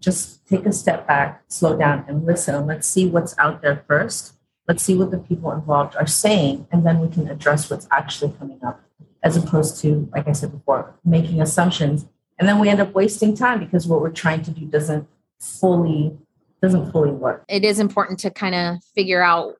just 0.00 0.46
take 0.46 0.64
a 0.64 0.72
step 0.72 1.06
back, 1.06 1.42
slow 1.48 1.76
down, 1.76 2.04
and 2.06 2.24
listen. 2.24 2.66
Let's 2.66 2.86
see 2.86 3.06
what's 3.06 3.36
out 3.38 3.62
there 3.62 3.84
first. 3.88 4.34
Let's 4.68 4.82
see 4.82 4.94
what 4.94 5.10
the 5.10 5.18
people 5.18 5.50
involved 5.50 5.96
are 5.96 6.06
saying, 6.06 6.68
and 6.70 6.86
then 6.86 7.00
we 7.00 7.08
can 7.08 7.28
address 7.28 7.70
what's 7.70 7.88
actually 7.90 8.32
coming 8.38 8.60
up. 8.64 8.84
as 9.20 9.36
opposed 9.36 9.80
to, 9.82 10.08
like 10.12 10.28
I 10.28 10.32
said 10.32 10.52
before, 10.52 10.94
making 11.04 11.42
assumptions. 11.42 12.06
And 12.38 12.48
then 12.48 12.60
we 12.60 12.68
end 12.68 12.80
up 12.80 12.94
wasting 12.94 13.34
time 13.34 13.58
because 13.58 13.88
what 13.88 14.00
we're 14.00 14.12
trying 14.12 14.42
to 14.42 14.52
do 14.52 14.64
doesn't 14.66 15.08
fully 15.40 16.16
doesn't 16.62 16.92
fully 16.92 17.10
work. 17.10 17.44
It 17.48 17.64
is 17.64 17.80
important 17.80 18.20
to 18.20 18.30
kind 18.30 18.54
of 18.54 18.84
figure 18.94 19.22
out 19.22 19.56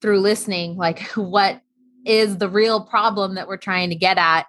through 0.00 0.20
listening 0.20 0.76
like 0.76 1.00
what 1.16 1.60
is 2.04 2.38
the 2.38 2.48
real 2.48 2.82
problem 2.84 3.34
that 3.34 3.48
we're 3.48 3.56
trying 3.56 3.90
to 3.90 3.96
get 3.96 4.18
at. 4.18 4.46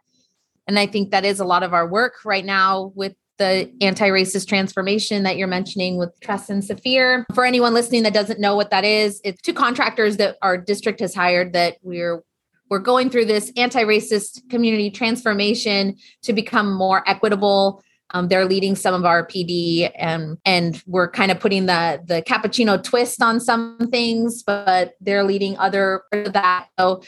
And 0.68 0.78
I 0.80 0.86
think 0.86 1.12
that 1.12 1.26
is 1.26 1.40
a 1.40 1.46
lot 1.46 1.64
of 1.64 1.74
our 1.74 1.88
work 1.88 2.24
right 2.24 2.46
now 2.46 2.92
with 2.96 3.16
the 3.38 3.74
anti-racist 3.82 4.48
transformation 4.48 5.24
that 5.24 5.36
you're 5.36 5.48
mentioning 5.48 5.98
with 5.98 6.18
Tress 6.22 6.50
and 6.50 6.64
Saphir. 6.64 7.26
For 7.34 7.44
anyone 7.44 7.74
listening 7.74 8.04
that 8.04 8.14
doesn't 8.14 8.40
know 8.40 8.56
what 8.56 8.70
that 8.70 8.86
is, 8.86 9.20
it's 9.24 9.42
two 9.42 9.54
contractors 9.54 10.18
that 10.18 10.38
our 10.44 10.58
district 10.58 11.00
has 11.00 11.16
hired 11.16 11.54
that 11.54 11.78
we're 11.82 12.24
we're 12.70 12.80
going 12.80 13.10
through 13.10 13.26
this 13.26 13.52
anti-racist 13.58 14.50
community 14.50 14.90
transformation 14.90 15.98
to 16.22 16.32
become 16.32 16.72
more 16.72 17.04
equitable. 17.06 17.84
Um, 18.12 18.30
they're 18.30 18.46
leading 18.46 18.76
some 18.76 18.94
of 18.94 19.04
our 19.06 19.26
PD, 19.26 19.92
and 19.96 20.38
and 20.46 20.82
we're 20.86 21.10
kind 21.10 21.32
of 21.32 21.40
putting 21.40 21.66
the 21.66 22.02
the 22.06 22.22
capuchino 22.22 22.82
twist 22.82 23.22
on 23.22 23.40
some 23.40 23.78
things, 23.92 24.44
but 24.44 24.94
they're 25.02 25.24
leading 25.24 25.58
other 25.58 26.04
that. 26.12 26.68
So 26.80 27.02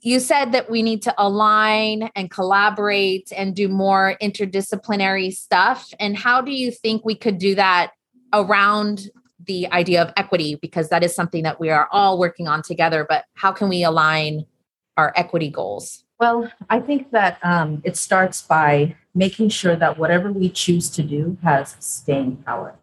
you 0.00 0.20
said 0.20 0.52
that 0.52 0.70
we 0.70 0.82
need 0.82 1.02
to 1.02 1.14
align 1.18 2.10
and 2.14 2.30
collaborate 2.30 3.32
and 3.36 3.54
do 3.54 3.68
more 3.68 4.16
interdisciplinary 4.22 5.32
stuff. 5.32 5.92
And 5.98 6.16
how 6.16 6.40
do 6.40 6.52
you 6.52 6.70
think 6.70 7.04
we 7.04 7.14
could 7.14 7.38
do 7.38 7.54
that 7.56 7.92
around 8.32 9.10
the 9.44 9.70
idea 9.72 10.02
of 10.02 10.12
equity? 10.16 10.54
Because 10.54 10.88
that 10.90 11.02
is 11.02 11.14
something 11.14 11.42
that 11.42 11.58
we 11.58 11.70
are 11.70 11.88
all 11.90 12.18
working 12.18 12.46
on 12.46 12.62
together. 12.62 13.04
But 13.08 13.24
how 13.34 13.52
can 13.52 13.68
we 13.68 13.82
align 13.82 14.46
our 14.96 15.12
equity 15.16 15.50
goals? 15.50 16.04
Well, 16.20 16.50
I 16.68 16.80
think 16.80 17.12
that 17.12 17.38
um, 17.42 17.80
it 17.84 17.96
starts 17.96 18.42
by 18.42 18.96
making 19.14 19.48
sure 19.50 19.76
that 19.76 19.98
whatever 19.98 20.32
we 20.32 20.48
choose 20.48 20.90
to 20.90 21.02
do 21.02 21.38
has 21.42 21.76
staying 21.78 22.36
power, 22.38 22.74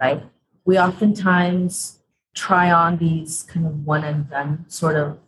right? 0.00 0.22
We 0.64 0.78
oftentimes 0.78 1.98
try 2.34 2.70
on 2.70 2.98
these 2.98 3.42
kind 3.42 3.66
of 3.66 3.84
one 3.84 4.04
and 4.04 4.28
done 4.28 4.64
sort 4.68 4.96
of 4.96 5.18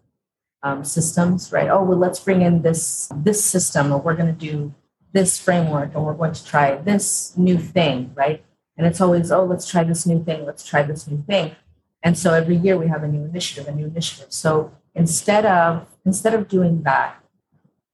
um, 0.64 0.82
systems, 0.82 1.52
right? 1.52 1.68
Oh, 1.68 1.84
well, 1.84 1.98
let's 1.98 2.18
bring 2.18 2.42
in 2.42 2.62
this 2.62 3.08
this 3.14 3.44
system, 3.44 3.92
or 3.92 4.00
we're 4.00 4.16
going 4.16 4.34
to 4.34 4.46
do 4.50 4.74
this 5.12 5.38
framework, 5.38 5.94
or 5.94 6.02
we're 6.02 6.14
going 6.14 6.32
to 6.32 6.44
try 6.44 6.74
this 6.76 7.36
new 7.36 7.58
thing, 7.58 8.10
right? 8.16 8.42
And 8.76 8.86
it's 8.86 9.00
always, 9.00 9.30
oh, 9.30 9.44
let's 9.44 9.68
try 9.70 9.84
this 9.84 10.06
new 10.06 10.24
thing, 10.24 10.44
let's 10.44 10.66
try 10.66 10.82
this 10.82 11.06
new 11.06 11.22
thing. 11.22 11.54
And 12.02 12.18
so 12.18 12.34
every 12.34 12.56
year 12.56 12.76
we 12.76 12.88
have 12.88 13.04
a 13.04 13.08
new 13.08 13.24
initiative, 13.24 13.68
a 13.68 13.72
new 13.72 13.86
initiative. 13.86 14.32
So 14.32 14.72
instead 14.94 15.46
of 15.46 15.86
instead 16.04 16.34
of 16.34 16.48
doing 16.48 16.82
that, 16.82 17.22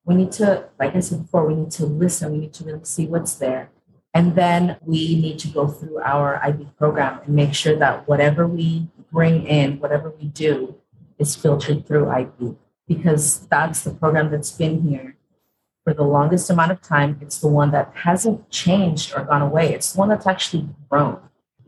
we 0.04 0.14
need 0.14 0.32
to, 0.32 0.68
like 0.78 0.94
I 0.94 1.00
said 1.00 1.22
before, 1.22 1.46
we 1.46 1.54
need 1.54 1.70
to 1.72 1.86
listen. 1.86 2.32
We 2.32 2.38
need 2.38 2.54
to 2.54 2.64
really 2.64 2.84
see 2.84 3.06
what's 3.06 3.34
there. 3.34 3.70
And 4.14 4.34
then 4.34 4.76
we 4.84 5.20
need 5.20 5.38
to 5.40 5.48
go 5.48 5.68
through 5.68 6.00
our 6.00 6.40
IB 6.42 6.68
program 6.78 7.20
and 7.24 7.34
make 7.34 7.54
sure 7.54 7.76
that 7.76 8.08
whatever 8.08 8.46
we 8.46 8.88
bring 9.12 9.46
in, 9.46 9.78
whatever 9.78 10.10
we 10.10 10.26
do, 10.26 10.79
is 11.20 11.36
filtered 11.36 11.86
through 11.86 12.08
IB 12.08 12.56
because 12.88 13.46
that's 13.46 13.84
the 13.84 13.94
program 13.94 14.30
that's 14.30 14.50
been 14.50 14.82
here 14.82 15.16
for 15.84 15.94
the 15.94 16.02
longest 16.02 16.50
amount 16.50 16.72
of 16.72 16.80
time. 16.80 17.18
It's 17.20 17.38
the 17.38 17.48
one 17.48 17.70
that 17.70 17.92
hasn't 17.94 18.50
changed 18.50 19.12
or 19.14 19.24
gone 19.24 19.42
away. 19.42 19.72
It's 19.72 19.92
the 19.92 20.00
one 20.00 20.08
that's 20.08 20.26
actually 20.26 20.68
grown. 20.88 21.20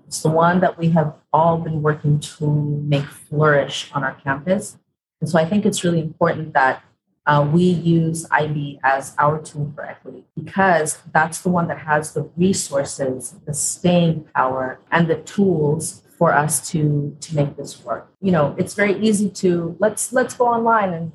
It's 0.07 0.23
the 0.23 0.31
one 0.31 0.61
that 0.61 0.77
we 0.77 0.91
have 0.91 1.15
all 1.33 1.59
been 1.59 1.83
working 1.83 2.19
to 2.21 2.47
make 2.47 3.07
flourish 3.07 3.91
on 3.95 4.03
our 4.03 4.15
campus. 4.15 4.79
And 5.21 5.31
so 5.31 5.39
I 5.39 5.45
think 5.45 5.65
it's 5.65 5.85
really 5.85 6.01
important 6.01 6.53
that 6.55 6.83
uh, 7.25 7.49
we 7.51 7.63
use 7.63 8.27
IB 8.31 8.81
as 8.83 9.15
our 9.17 9.41
tool 9.41 9.73
for 9.75 9.85
equity 9.85 10.25
because 10.35 10.99
that's 11.15 11.41
the 11.43 11.49
one 11.49 11.69
that 11.69 11.79
has 11.79 12.15
the 12.15 12.29
resources, 12.37 13.37
the 13.47 13.55
staying 13.55 14.25
power, 14.35 14.81
and 14.91 15.07
the 15.07 15.17
tools 15.17 16.02
for 16.23 16.33
us 16.33 16.71
to 16.71 17.17
to 17.21 17.35
make 17.35 17.57
this 17.57 17.83
work. 17.83 18.07
You 18.21 18.31
know, 18.31 18.55
it's 18.57 18.75
very 18.75 18.97
easy 19.09 19.29
to 19.43 19.75
let's 19.81 20.13
let's 20.13 20.35
go 20.35 20.47
online 20.47 20.91
and 20.99 21.11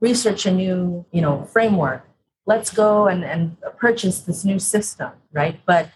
research 0.00 0.44
a 0.44 0.52
new 0.52 1.06
you 1.10 1.22
know 1.22 1.44
framework. 1.54 2.02
Let's 2.44 2.68
go 2.68 3.06
and 3.06 3.24
and 3.24 3.56
purchase 3.78 4.20
this 4.20 4.44
new 4.44 4.58
system, 4.58 5.12
right? 5.32 5.58
But 5.64 5.88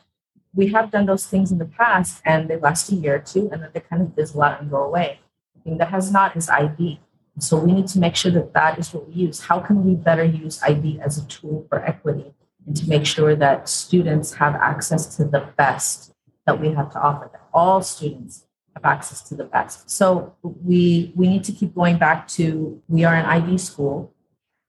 we 0.55 0.69
have 0.69 0.91
done 0.91 1.05
those 1.05 1.27
things 1.27 1.53
in 1.53 1.59
the 1.59 1.71
past, 1.83 2.23
and 2.25 2.49
they 2.49 2.57
last 2.57 2.91
a 2.91 2.95
year 2.95 3.17
or 3.17 3.25
two, 3.33 3.51
and 3.53 3.61
then 3.63 3.71
they 3.75 3.81
kind 3.81 4.01
of 4.01 4.15
fizzle 4.15 4.43
out 4.43 4.63
and 4.63 4.71
go 4.71 4.83
away. 4.91 5.21
The 5.55 5.61
thing 5.65 5.77
that 5.77 5.91
has 5.91 6.11
not 6.11 6.35
is 6.35 6.49
IB. 6.49 6.99
So 7.39 7.59
we 7.59 7.73
need 7.73 7.89
to 7.89 7.99
make 7.99 8.17
sure 8.17 8.33
that 8.39 8.55
that 8.55 8.79
is 8.79 8.95
what 8.95 9.07
we 9.07 9.15
use. 9.27 9.39
How 9.49 9.61
can 9.61 9.85
we 9.85 9.97
better 9.97 10.25
use 10.25 10.63
IB 10.63 10.99
as 11.05 11.19
a 11.19 11.27
tool 11.27 11.67
for 11.69 11.85
equity 11.85 12.33
and 12.67 12.75
to 12.75 12.89
make 12.89 13.05
sure 13.05 13.37
that 13.37 13.69
students 13.69 14.33
have 14.43 14.55
access 14.55 15.15
to 15.17 15.25
the 15.27 15.43
best 15.59 16.15
that 16.47 16.59
we 16.59 16.69
have 16.73 16.91
to 16.95 16.99
offer, 16.99 17.29
that 17.31 17.43
all 17.53 17.83
students 17.83 18.46
have 18.77 18.85
access 18.85 19.23
to 19.23 19.35
the 19.35 19.45
best. 19.45 19.91
So 19.91 20.35
we 20.43 21.13
we 21.17 21.29
need 21.29 21.45
to 21.45 21.53
keep 21.53 21.75
going 21.75 21.99
back 21.99 22.29
to 22.29 22.81
we 22.89 23.05
are 23.05 23.15
an 23.15 23.25
IB 23.25 23.59
school, 23.59 24.13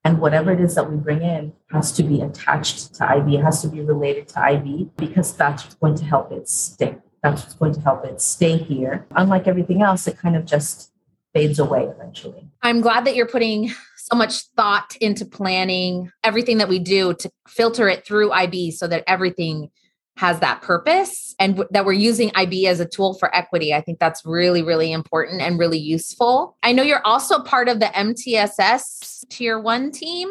and 0.04 0.20
whatever 0.20 0.52
it 0.52 0.62
is 0.62 0.76
that 0.76 0.90
we 0.90 0.96
bring 0.96 1.22
in 1.22 1.54
has 1.72 1.92
to 1.94 2.04
be 2.04 2.22
attached 2.22 2.96
to 2.96 3.12
IB. 3.12 3.36
It 3.36 3.44
has 3.44 3.62
to 3.64 3.68
be 3.68 3.82
related 3.82 4.30
to 4.30 4.40
IB 4.40 4.90
because 4.96 5.36
that's 5.36 5.76
going 5.76 5.96
to 5.96 6.06
help 6.06 6.32
it 6.32 6.48
stick. 6.48 7.00
That's 7.22 7.44
what's 7.44 7.56
going 7.56 7.74
to 7.74 7.82
help 7.82 8.06
it 8.06 8.22
stay 8.22 8.58
here. 8.58 9.06
Unlike 9.12 9.48
everything 9.48 9.82
else, 9.82 10.08
it 10.08 10.18
kind 10.18 10.38
of 10.38 10.46
just 10.46 10.92
fades 11.34 11.60
away 11.60 11.84
eventually. 11.84 12.48
I'm 12.62 12.80
glad 12.80 13.06
that 13.06 13.16
you're 13.16 13.28
putting 13.28 13.72
so 13.98 14.16
much 14.16 14.44
thought 14.56 14.96
into 15.02 15.26
planning 15.26 16.12
everything 16.24 16.60
that 16.60 16.70
we 16.70 16.80
do 16.80 17.14
to 17.16 17.30
filter 17.50 17.90
it 17.90 18.06
through 18.06 18.32
IB 18.32 18.72
so 18.72 18.88
that 18.88 19.04
everything 19.06 19.70
has 20.18 20.40
that 20.40 20.62
purpose 20.62 21.36
and 21.40 21.58
w- 21.58 21.70
that 21.72 21.86
we're 21.86 21.94
using 21.94 22.32
IB 22.36 22.68
as 22.68 22.80
a 22.80 22.86
tool 22.86 23.14
for 23.14 23.34
equity. 23.36 23.74
I 23.74 23.82
think 23.82 24.00
that's 24.00 24.26
really, 24.26 24.64
really 24.64 24.92
important 24.92 25.42
and 25.42 25.60
really 25.60 25.78
useful. 25.78 26.58
I 26.64 26.72
know 26.74 26.82
you're 26.84 27.06
also 27.06 27.40
part 27.44 27.70
of 27.70 27.80
the 27.80 27.86
MTSS 27.86 29.28
Tier 29.30 29.60
1 29.60 29.92
team. 29.92 30.30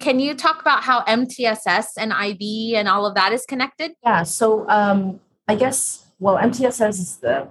Can 0.00 0.18
you 0.18 0.34
talk 0.34 0.60
about 0.60 0.82
how 0.82 1.02
MTSS 1.04 1.86
and 1.96 2.12
IB 2.12 2.74
and 2.76 2.88
all 2.88 3.06
of 3.06 3.14
that 3.14 3.32
is 3.32 3.46
connected? 3.46 3.92
Yeah, 4.02 4.24
so 4.24 4.68
um, 4.68 5.20
I 5.46 5.54
guess, 5.54 6.06
well, 6.18 6.36
MTSS 6.36 6.88
is 6.90 7.16
the 7.18 7.48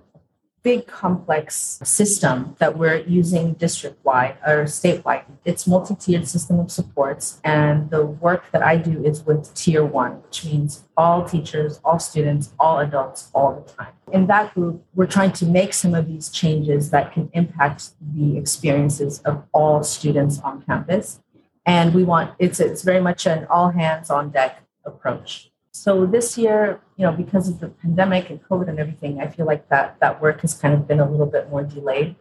big 0.66 0.88
complex 0.88 1.80
system 1.84 2.56
that 2.58 2.76
we're 2.76 2.98
using 3.06 3.54
district 3.54 4.04
wide 4.04 4.36
or 4.48 4.64
statewide. 4.64 5.24
It's 5.46 5.68
multi-tiered 5.68 6.28
system 6.28 6.60
of 6.60 6.72
supports. 6.72 7.40
And 7.44 7.92
the 7.92 8.04
work 8.04 8.46
that 8.52 8.64
I 8.64 8.78
do 8.78 9.06
is 9.06 9.24
with 9.24 9.54
tier 9.54 9.86
one, 9.86 10.24
which 10.24 10.44
means 10.44 10.84
all 10.98 11.24
teachers, 11.24 11.80
all 11.86 12.00
students, 12.00 12.52
all 12.60 12.80
adults, 12.80 13.30
all 13.36 13.62
the 13.62 13.72
time. 13.74 13.94
In 14.12 14.26
that 14.26 14.56
group, 14.56 14.84
we're 14.96 15.06
trying 15.18 15.34
to 15.34 15.46
make 15.46 15.72
some 15.72 15.94
of 15.94 16.08
these 16.08 16.30
changes 16.30 16.90
that 16.90 17.14
can 17.14 17.30
impact 17.34 17.92
the 18.16 18.36
experiences 18.36 19.20
of 19.20 19.44
all 19.54 19.84
students 19.84 20.40
on 20.40 20.64
campus. 20.64 21.20
And 21.68 21.94
we 21.94 22.04
want 22.04 22.34
it's 22.40 22.60
it's 22.60 22.82
very 22.82 23.02
much 23.02 23.28
an 23.28 23.46
all 23.52 23.70
hands 23.70 24.10
on 24.10 24.32
deck 24.32 24.64
approach. 24.84 25.52
So 25.78 26.06
this 26.06 26.38
year, 26.38 26.80
you 26.96 27.06
know, 27.06 27.12
because 27.12 27.50
of 27.50 27.60
the 27.60 27.68
pandemic 27.68 28.30
and 28.30 28.42
COVID 28.48 28.70
and 28.70 28.80
everything, 28.80 29.20
I 29.20 29.28
feel 29.28 29.46
like 29.46 29.68
that 29.68 30.00
that 30.00 30.22
work 30.22 30.40
has 30.40 30.54
kind 30.54 30.74
of 30.74 30.88
been 30.88 31.02
a 31.02 31.10
little 31.12 31.26
bit 31.26 31.50
more 31.50 31.64
delayed. 31.64 32.16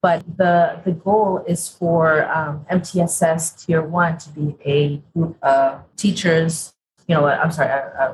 But 0.00 0.24
the 0.38 0.80
the 0.82 0.92
goal 0.92 1.44
is 1.46 1.68
for 1.68 2.24
um, 2.34 2.64
MTSS 2.72 3.66
Tier 3.66 3.82
One 3.82 4.16
to 4.16 4.30
be 4.30 4.56
a 4.64 5.02
group 5.12 5.36
of 5.42 5.82
teachers, 5.96 6.72
you 7.06 7.14
know, 7.14 7.26
I'm 7.26 7.52
sorry, 7.52 7.70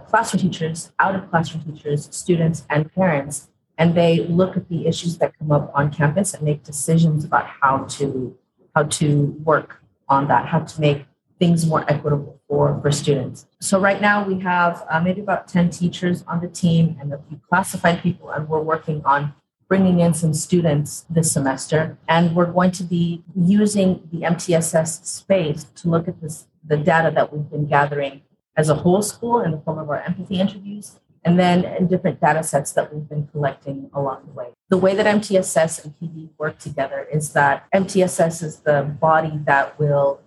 classroom 0.08 0.42
teachers, 0.42 0.90
out 0.98 1.14
of 1.14 1.30
classroom 1.30 1.62
teachers, 1.62 2.08
students, 2.10 2.66
and 2.68 2.92
parents, 2.92 3.50
and 3.78 3.94
they 3.94 4.26
look 4.26 4.56
at 4.56 4.68
the 4.68 4.88
issues 4.88 5.16
that 5.18 5.38
come 5.38 5.52
up 5.52 5.70
on 5.76 5.92
campus 5.92 6.34
and 6.34 6.42
make 6.42 6.64
decisions 6.64 7.24
about 7.24 7.46
how 7.46 7.84
to 7.96 8.36
how 8.74 8.82
to 8.98 9.26
work 9.44 9.80
on 10.08 10.26
that, 10.26 10.46
how 10.46 10.58
to 10.58 10.80
make 10.80 11.06
things 11.42 11.66
more 11.66 11.84
equitable 11.90 12.40
for, 12.46 12.78
for 12.80 12.92
students. 12.92 13.46
So 13.60 13.80
right 13.80 14.00
now 14.00 14.24
we 14.24 14.38
have 14.42 14.86
uh, 14.88 15.00
maybe 15.00 15.20
about 15.20 15.48
10 15.48 15.70
teachers 15.70 16.22
on 16.28 16.40
the 16.40 16.46
team 16.46 16.96
and 17.00 17.12
a 17.12 17.18
few 17.28 17.40
classified 17.48 18.00
people, 18.00 18.30
and 18.30 18.48
we're 18.48 18.60
working 18.60 19.02
on 19.04 19.34
bringing 19.66 19.98
in 19.98 20.14
some 20.14 20.34
students 20.34 21.04
this 21.10 21.32
semester. 21.32 21.98
And 22.06 22.36
we're 22.36 22.52
going 22.52 22.70
to 22.72 22.84
be 22.84 23.24
using 23.34 24.08
the 24.12 24.20
MTSS 24.20 25.04
space 25.04 25.64
to 25.64 25.88
look 25.88 26.06
at 26.06 26.20
this, 26.22 26.46
the 26.64 26.76
data 26.76 27.10
that 27.16 27.32
we've 27.32 27.50
been 27.50 27.66
gathering 27.66 28.22
as 28.56 28.68
a 28.68 28.76
whole 28.76 29.02
school 29.02 29.40
in 29.40 29.50
the 29.50 29.58
form 29.58 29.80
of 29.80 29.90
our 29.90 30.00
empathy 30.00 30.38
interviews, 30.38 31.00
and 31.24 31.40
then 31.40 31.64
in 31.64 31.88
different 31.88 32.20
data 32.20 32.44
sets 32.44 32.70
that 32.74 32.94
we've 32.94 33.08
been 33.08 33.26
collecting 33.32 33.90
along 33.94 34.26
the 34.26 34.32
way. 34.32 34.50
The 34.68 34.78
way 34.78 34.94
that 34.94 35.06
MTSS 35.06 35.84
and 35.84 35.92
PD 35.98 36.28
work 36.38 36.60
together 36.60 37.08
is 37.12 37.32
that 37.32 37.66
MTSS 37.74 38.44
is 38.44 38.60
the 38.60 38.82
body 39.00 39.40
that 39.46 39.76
will 39.80 40.20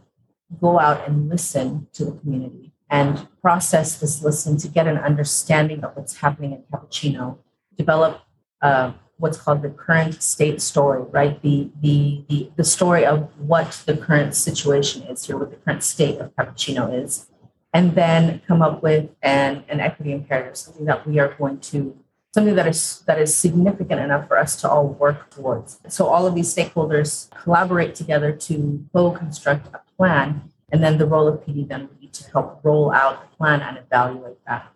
go 0.61 0.79
out 0.79 1.07
and 1.07 1.29
listen 1.29 1.87
to 1.93 2.05
the 2.05 2.11
community 2.11 2.71
and 2.89 3.27
process 3.41 3.99
this 3.99 4.21
listening 4.21 4.57
to 4.57 4.67
get 4.67 4.87
an 4.87 4.97
understanding 4.97 5.83
of 5.83 5.95
what's 5.95 6.17
happening 6.17 6.51
in 6.53 6.63
Capuchino, 6.71 7.39
develop 7.77 8.21
uh, 8.61 8.93
what's 9.17 9.37
called 9.37 9.61
the 9.61 9.69
current 9.69 10.21
state 10.21 10.61
story, 10.61 11.03
right? 11.11 11.41
The, 11.41 11.71
the, 11.81 12.25
the, 12.29 12.51
the 12.57 12.63
story 12.63 13.05
of 13.05 13.29
what 13.39 13.83
the 13.85 13.95
current 13.95 14.35
situation 14.35 15.03
is 15.03 15.25
here, 15.25 15.37
what 15.37 15.51
the 15.51 15.57
current 15.57 15.83
state 15.83 16.19
of 16.19 16.35
Capuchino 16.35 17.03
is, 17.03 17.27
and 17.73 17.95
then 17.95 18.41
come 18.47 18.61
up 18.61 18.83
with 18.83 19.09
an, 19.21 19.63
an 19.67 19.79
equity 19.79 20.11
imperative, 20.11 20.57
something 20.57 20.85
that 20.85 21.07
we 21.07 21.19
are 21.19 21.33
going 21.37 21.59
to, 21.59 21.97
something 22.35 22.55
that 22.55 22.67
is 22.67 23.01
that 23.07 23.17
is 23.17 23.33
significant 23.33 23.99
enough 24.01 24.27
for 24.27 24.37
us 24.37 24.59
to 24.59 24.69
all 24.69 24.89
work 25.05 25.29
towards. 25.29 25.79
So 25.87 26.07
all 26.07 26.27
of 26.27 26.35
these 26.35 26.53
stakeholders 26.53 27.29
collaborate 27.31 27.95
together 27.95 28.33
to 28.47 28.53
co-construct 28.93 29.67
a 29.73 29.79
plan, 29.95 30.51
and 30.69 30.83
then 30.83 30.97
the 30.97 31.05
role 31.05 31.27
of 31.29 31.35
PD 31.45 31.65
then 31.65 31.81
would 31.87 32.01
be 32.01 32.09
to 32.09 32.29
help 32.31 32.59
roll 32.61 32.91
out 32.91 33.13
the 33.23 33.37
plan 33.37 33.61
and 33.61 33.77
evaluate 33.77 34.39
that. 34.47 34.67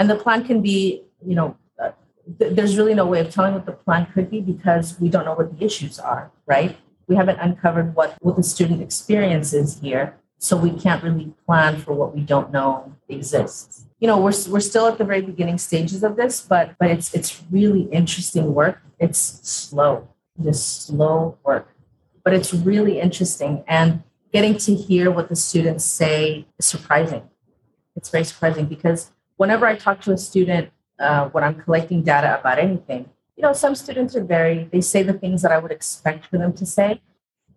And 0.00 0.10
the 0.10 0.16
plan 0.16 0.44
can 0.44 0.60
be, 0.62 1.04
you 1.24 1.36
know, 1.36 1.56
uh, 1.80 1.92
there's 2.26 2.76
really 2.76 2.94
no 3.02 3.06
way 3.06 3.20
of 3.20 3.30
telling 3.30 3.54
what 3.54 3.66
the 3.66 3.78
plan 3.84 4.06
could 4.12 4.28
be 4.28 4.40
because 4.40 4.98
we 4.98 5.08
don't 5.08 5.24
know 5.24 5.34
what 5.34 5.56
the 5.56 5.64
issues 5.64 6.00
are, 6.00 6.32
right? 6.44 6.76
We 7.06 7.14
haven't 7.14 7.38
uncovered 7.38 7.94
what, 7.94 8.16
what 8.20 8.34
the 8.34 8.42
student 8.42 8.82
experience 8.82 9.52
is 9.52 9.78
here. 9.78 10.16
So 10.38 10.56
we 10.56 10.72
can't 10.72 11.04
really 11.04 11.32
plan 11.46 11.80
for 11.80 11.92
what 11.94 12.16
we 12.16 12.22
don't 12.22 12.50
know 12.50 12.96
exists. 13.08 13.85
You 13.98 14.06
know, 14.08 14.18
we're, 14.18 14.32
we're 14.48 14.60
still 14.60 14.86
at 14.86 14.98
the 14.98 15.04
very 15.04 15.22
beginning 15.22 15.58
stages 15.58 16.02
of 16.02 16.16
this, 16.16 16.40
but 16.40 16.76
but 16.78 16.90
it's 16.90 17.14
it's 17.14 17.42
really 17.50 17.82
interesting 17.82 18.54
work. 18.54 18.82
It's 18.98 19.18
slow, 19.18 20.08
just 20.42 20.86
slow 20.86 21.38
work, 21.44 21.68
but 22.22 22.34
it's 22.34 22.52
really 22.52 23.00
interesting. 23.00 23.64
And 23.66 24.02
getting 24.32 24.58
to 24.58 24.74
hear 24.74 25.10
what 25.10 25.28
the 25.28 25.36
students 25.36 25.84
say 25.84 26.46
is 26.58 26.66
surprising. 26.66 27.22
It's 27.94 28.10
very 28.10 28.24
surprising 28.24 28.66
because 28.66 29.12
whenever 29.36 29.66
I 29.66 29.76
talk 29.76 30.02
to 30.02 30.12
a 30.12 30.18
student 30.18 30.70
uh, 30.98 31.28
when 31.30 31.44
I'm 31.44 31.54
collecting 31.54 32.02
data 32.02 32.38
about 32.38 32.58
anything. 32.58 33.10
You 33.36 33.42
know, 33.42 33.52
some 33.52 33.74
students 33.74 34.16
are 34.16 34.24
very, 34.24 34.68
they 34.72 34.80
say 34.80 35.02
the 35.02 35.12
things 35.12 35.42
that 35.42 35.52
I 35.52 35.58
would 35.58 35.72
expect 35.72 36.26
for 36.26 36.38
them 36.38 36.52
to 36.54 36.66
say. 36.66 37.02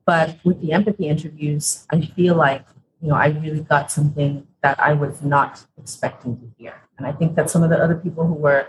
But 0.05 0.37
with 0.43 0.61
the 0.61 0.73
empathy 0.73 1.07
interviews, 1.07 1.85
I 1.89 2.01
feel 2.01 2.35
like, 2.35 2.65
you 3.01 3.09
know, 3.09 3.15
I 3.15 3.27
really 3.27 3.61
got 3.61 3.91
something 3.91 4.47
that 4.61 4.79
I 4.79 4.93
was 4.93 5.21
not 5.21 5.65
expecting 5.77 6.37
to 6.37 6.51
hear. 6.57 6.75
And 6.97 7.07
I 7.07 7.11
think 7.11 7.35
that 7.35 7.49
some 7.49 7.63
of 7.63 7.69
the 7.69 7.77
other 7.77 7.95
people 7.95 8.25
who 8.25 8.33
were 8.33 8.67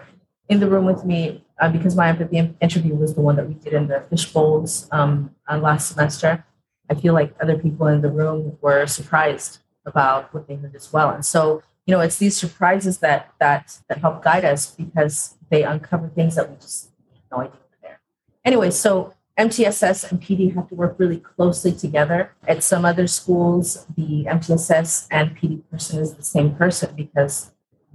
in 0.49 0.61
the 0.61 0.69
room 0.69 0.85
with 0.85 1.05
me, 1.05 1.45
uh, 1.61 1.71
because 1.71 1.95
my 1.97 2.09
empathy 2.09 2.55
interview 2.61 2.95
was 2.95 3.15
the 3.15 3.21
one 3.21 3.37
that 3.37 3.49
we 3.49 3.55
did 3.55 3.73
in 3.73 3.89
the 3.89 4.01
fish 4.11 4.33
bowls 4.33 4.89
um, 4.93 5.35
uh, 5.49 5.59
last 5.59 5.91
semester, 5.93 6.45
I 6.89 6.95
feel 6.95 7.15
like 7.15 7.35
other 7.41 7.57
people 7.57 7.87
in 7.87 8.01
the 8.01 8.11
room 8.11 8.59
were 8.61 8.87
surprised 8.87 9.59
about 9.87 10.33
what 10.35 10.49
they 10.49 10.57
heard 10.57 10.75
as 10.75 10.93
well. 10.93 11.11
And 11.11 11.25
so 11.25 11.63
you 11.91 11.97
know, 11.97 12.03
it's 12.03 12.19
these 12.19 12.37
surprises 12.37 12.99
that 12.99 13.33
that 13.41 13.81
that 13.89 13.99
help 13.99 14.23
guide 14.23 14.45
us 14.45 14.71
because 14.71 15.35
they 15.51 15.65
uncover 15.65 16.09
things 16.09 16.37
that 16.37 16.49
we 16.49 16.57
just 16.57 16.91
no 17.33 17.39
idea 17.39 17.53
were 17.53 17.79
there. 17.83 18.01
Anyway, 18.45 18.71
so 18.71 19.13
MTSS 19.41 20.11
and 20.11 20.21
PD 20.21 20.55
have 20.55 20.69
to 20.69 20.75
work 20.75 20.97
really 20.99 21.17
closely 21.17 21.73
together. 21.73 22.33
At 22.47 22.63
some 22.63 22.85
other 22.85 23.07
schools, 23.07 23.87
the 23.97 24.27
MTSS 24.29 25.07
and 25.11 25.35
PD 25.35 25.63
person 25.71 26.01
is 26.01 26.15
the 26.15 26.23
same 26.23 26.55
person 26.55 26.95
because 26.95 27.53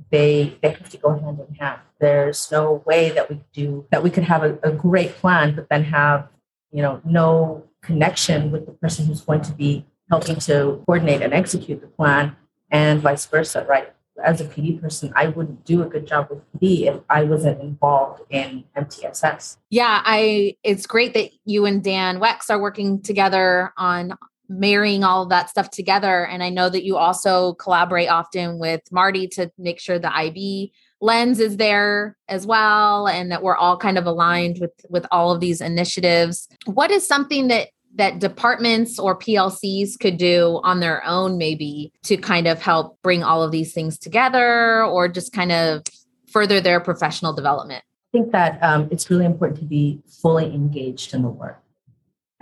they 0.09 0.57
they 0.61 0.69
have 0.69 0.89
to 0.89 0.97
go 0.97 1.19
hand 1.19 1.39
in 1.47 1.53
hand. 1.55 1.81
There's 1.99 2.51
no 2.51 2.83
way 2.85 3.11
that 3.11 3.29
we 3.29 3.41
do 3.53 3.85
that 3.91 4.01
we 4.01 4.09
could 4.09 4.23
have 4.23 4.43
a, 4.43 4.57
a 4.63 4.71
great 4.71 5.11
plan, 5.17 5.55
but 5.55 5.69
then 5.69 5.83
have 5.83 6.29
you 6.71 6.81
know 6.81 6.99
no 7.05 7.63
connection 7.83 8.51
with 8.51 8.65
the 8.65 8.71
person 8.71 9.05
who's 9.05 9.21
going 9.21 9.41
to 9.41 9.53
be 9.53 9.85
helping 10.09 10.37
to 10.37 10.81
coordinate 10.87 11.21
and 11.21 11.33
execute 11.33 11.79
the 11.79 11.87
plan 11.87 12.35
and 12.71 13.01
vice 13.01 13.25
versa, 13.27 13.65
right? 13.69 13.94
As 14.24 14.41
a 14.41 14.45
PD 14.45 14.81
person, 14.81 15.12
I 15.15 15.27
wouldn't 15.27 15.65
do 15.65 15.81
a 15.84 15.86
good 15.86 16.07
job 16.07 16.29
with 16.29 16.39
PD 16.53 16.88
if 16.88 17.01
I 17.10 17.24
wasn't 17.24 17.62
involved 17.62 18.22
in 18.29 18.63
MTSS. 18.77 19.57
Yeah, 19.69 20.01
I 20.05 20.55
it's 20.63 20.86
great 20.86 21.13
that 21.13 21.31
you 21.43 21.65
and 21.65 21.84
Dan 21.84 22.19
Wex 22.19 22.50
are 22.50 22.60
working 22.60 23.01
together 23.01 23.74
on 23.77 24.17
marrying 24.48 25.03
all 25.03 25.24
of 25.24 25.29
that 25.29 25.50
stuff 25.50 25.69
together. 25.69 26.25
And 26.25 26.43
I 26.43 26.50
know 26.50 26.69
that 26.69 26.84
you 26.84 26.98
also 26.98 27.53
collaborate 27.55 28.09
often 28.09 28.59
with 28.59 28.81
Marty 28.92 29.27
to 29.29 29.51
make 29.57 29.79
sure 29.79 30.00
the 30.00 30.16
IB 30.16 30.72
lens 31.01 31.39
is 31.39 31.57
there 31.57 32.16
as 32.29 32.46
well 32.46 33.07
and 33.07 33.31
that 33.31 33.44
we're 33.44 33.55
all 33.55 33.77
kind 33.77 33.98
of 33.98 34.05
aligned 34.05 34.59
with 34.59 34.72
with 34.89 35.05
all 35.11 35.31
of 35.31 35.42
these 35.42 35.59
initiatives 35.59 36.48
what 36.66 36.89
is 36.89 37.05
something 37.05 37.50
that 37.50 37.68
that 37.96 38.20
departments 38.20 39.00
or 39.00 39.18
PLCs 39.18 40.00
could 40.00 40.18
do 40.18 40.60
on 40.64 40.79
their 40.79 41.05
own, 41.05 41.38
maybe 41.38 41.92
to 42.03 42.18
kind 42.18 42.48
of 42.48 42.62
help 42.62 43.01
bring 43.01 43.24
all 43.24 43.42
of 43.42 43.51
these 43.51 43.74
things 43.74 43.98
together 43.98 44.84
or 44.84 45.08
just 45.08 45.34
kind 45.34 45.51
of 45.51 45.84
further 46.27 46.60
their 46.60 46.79
professional 46.79 47.34
development? 47.34 47.84
I 48.14 48.18
think 48.18 48.31
that 48.31 48.62
um, 48.62 48.88
it's 48.92 49.10
really 49.10 49.25
important 49.25 49.60
to 49.60 49.66
be 49.66 50.01
fully 50.22 50.53
engaged 50.53 51.14
in 51.14 51.22
the 51.22 51.29
work. 51.29 51.62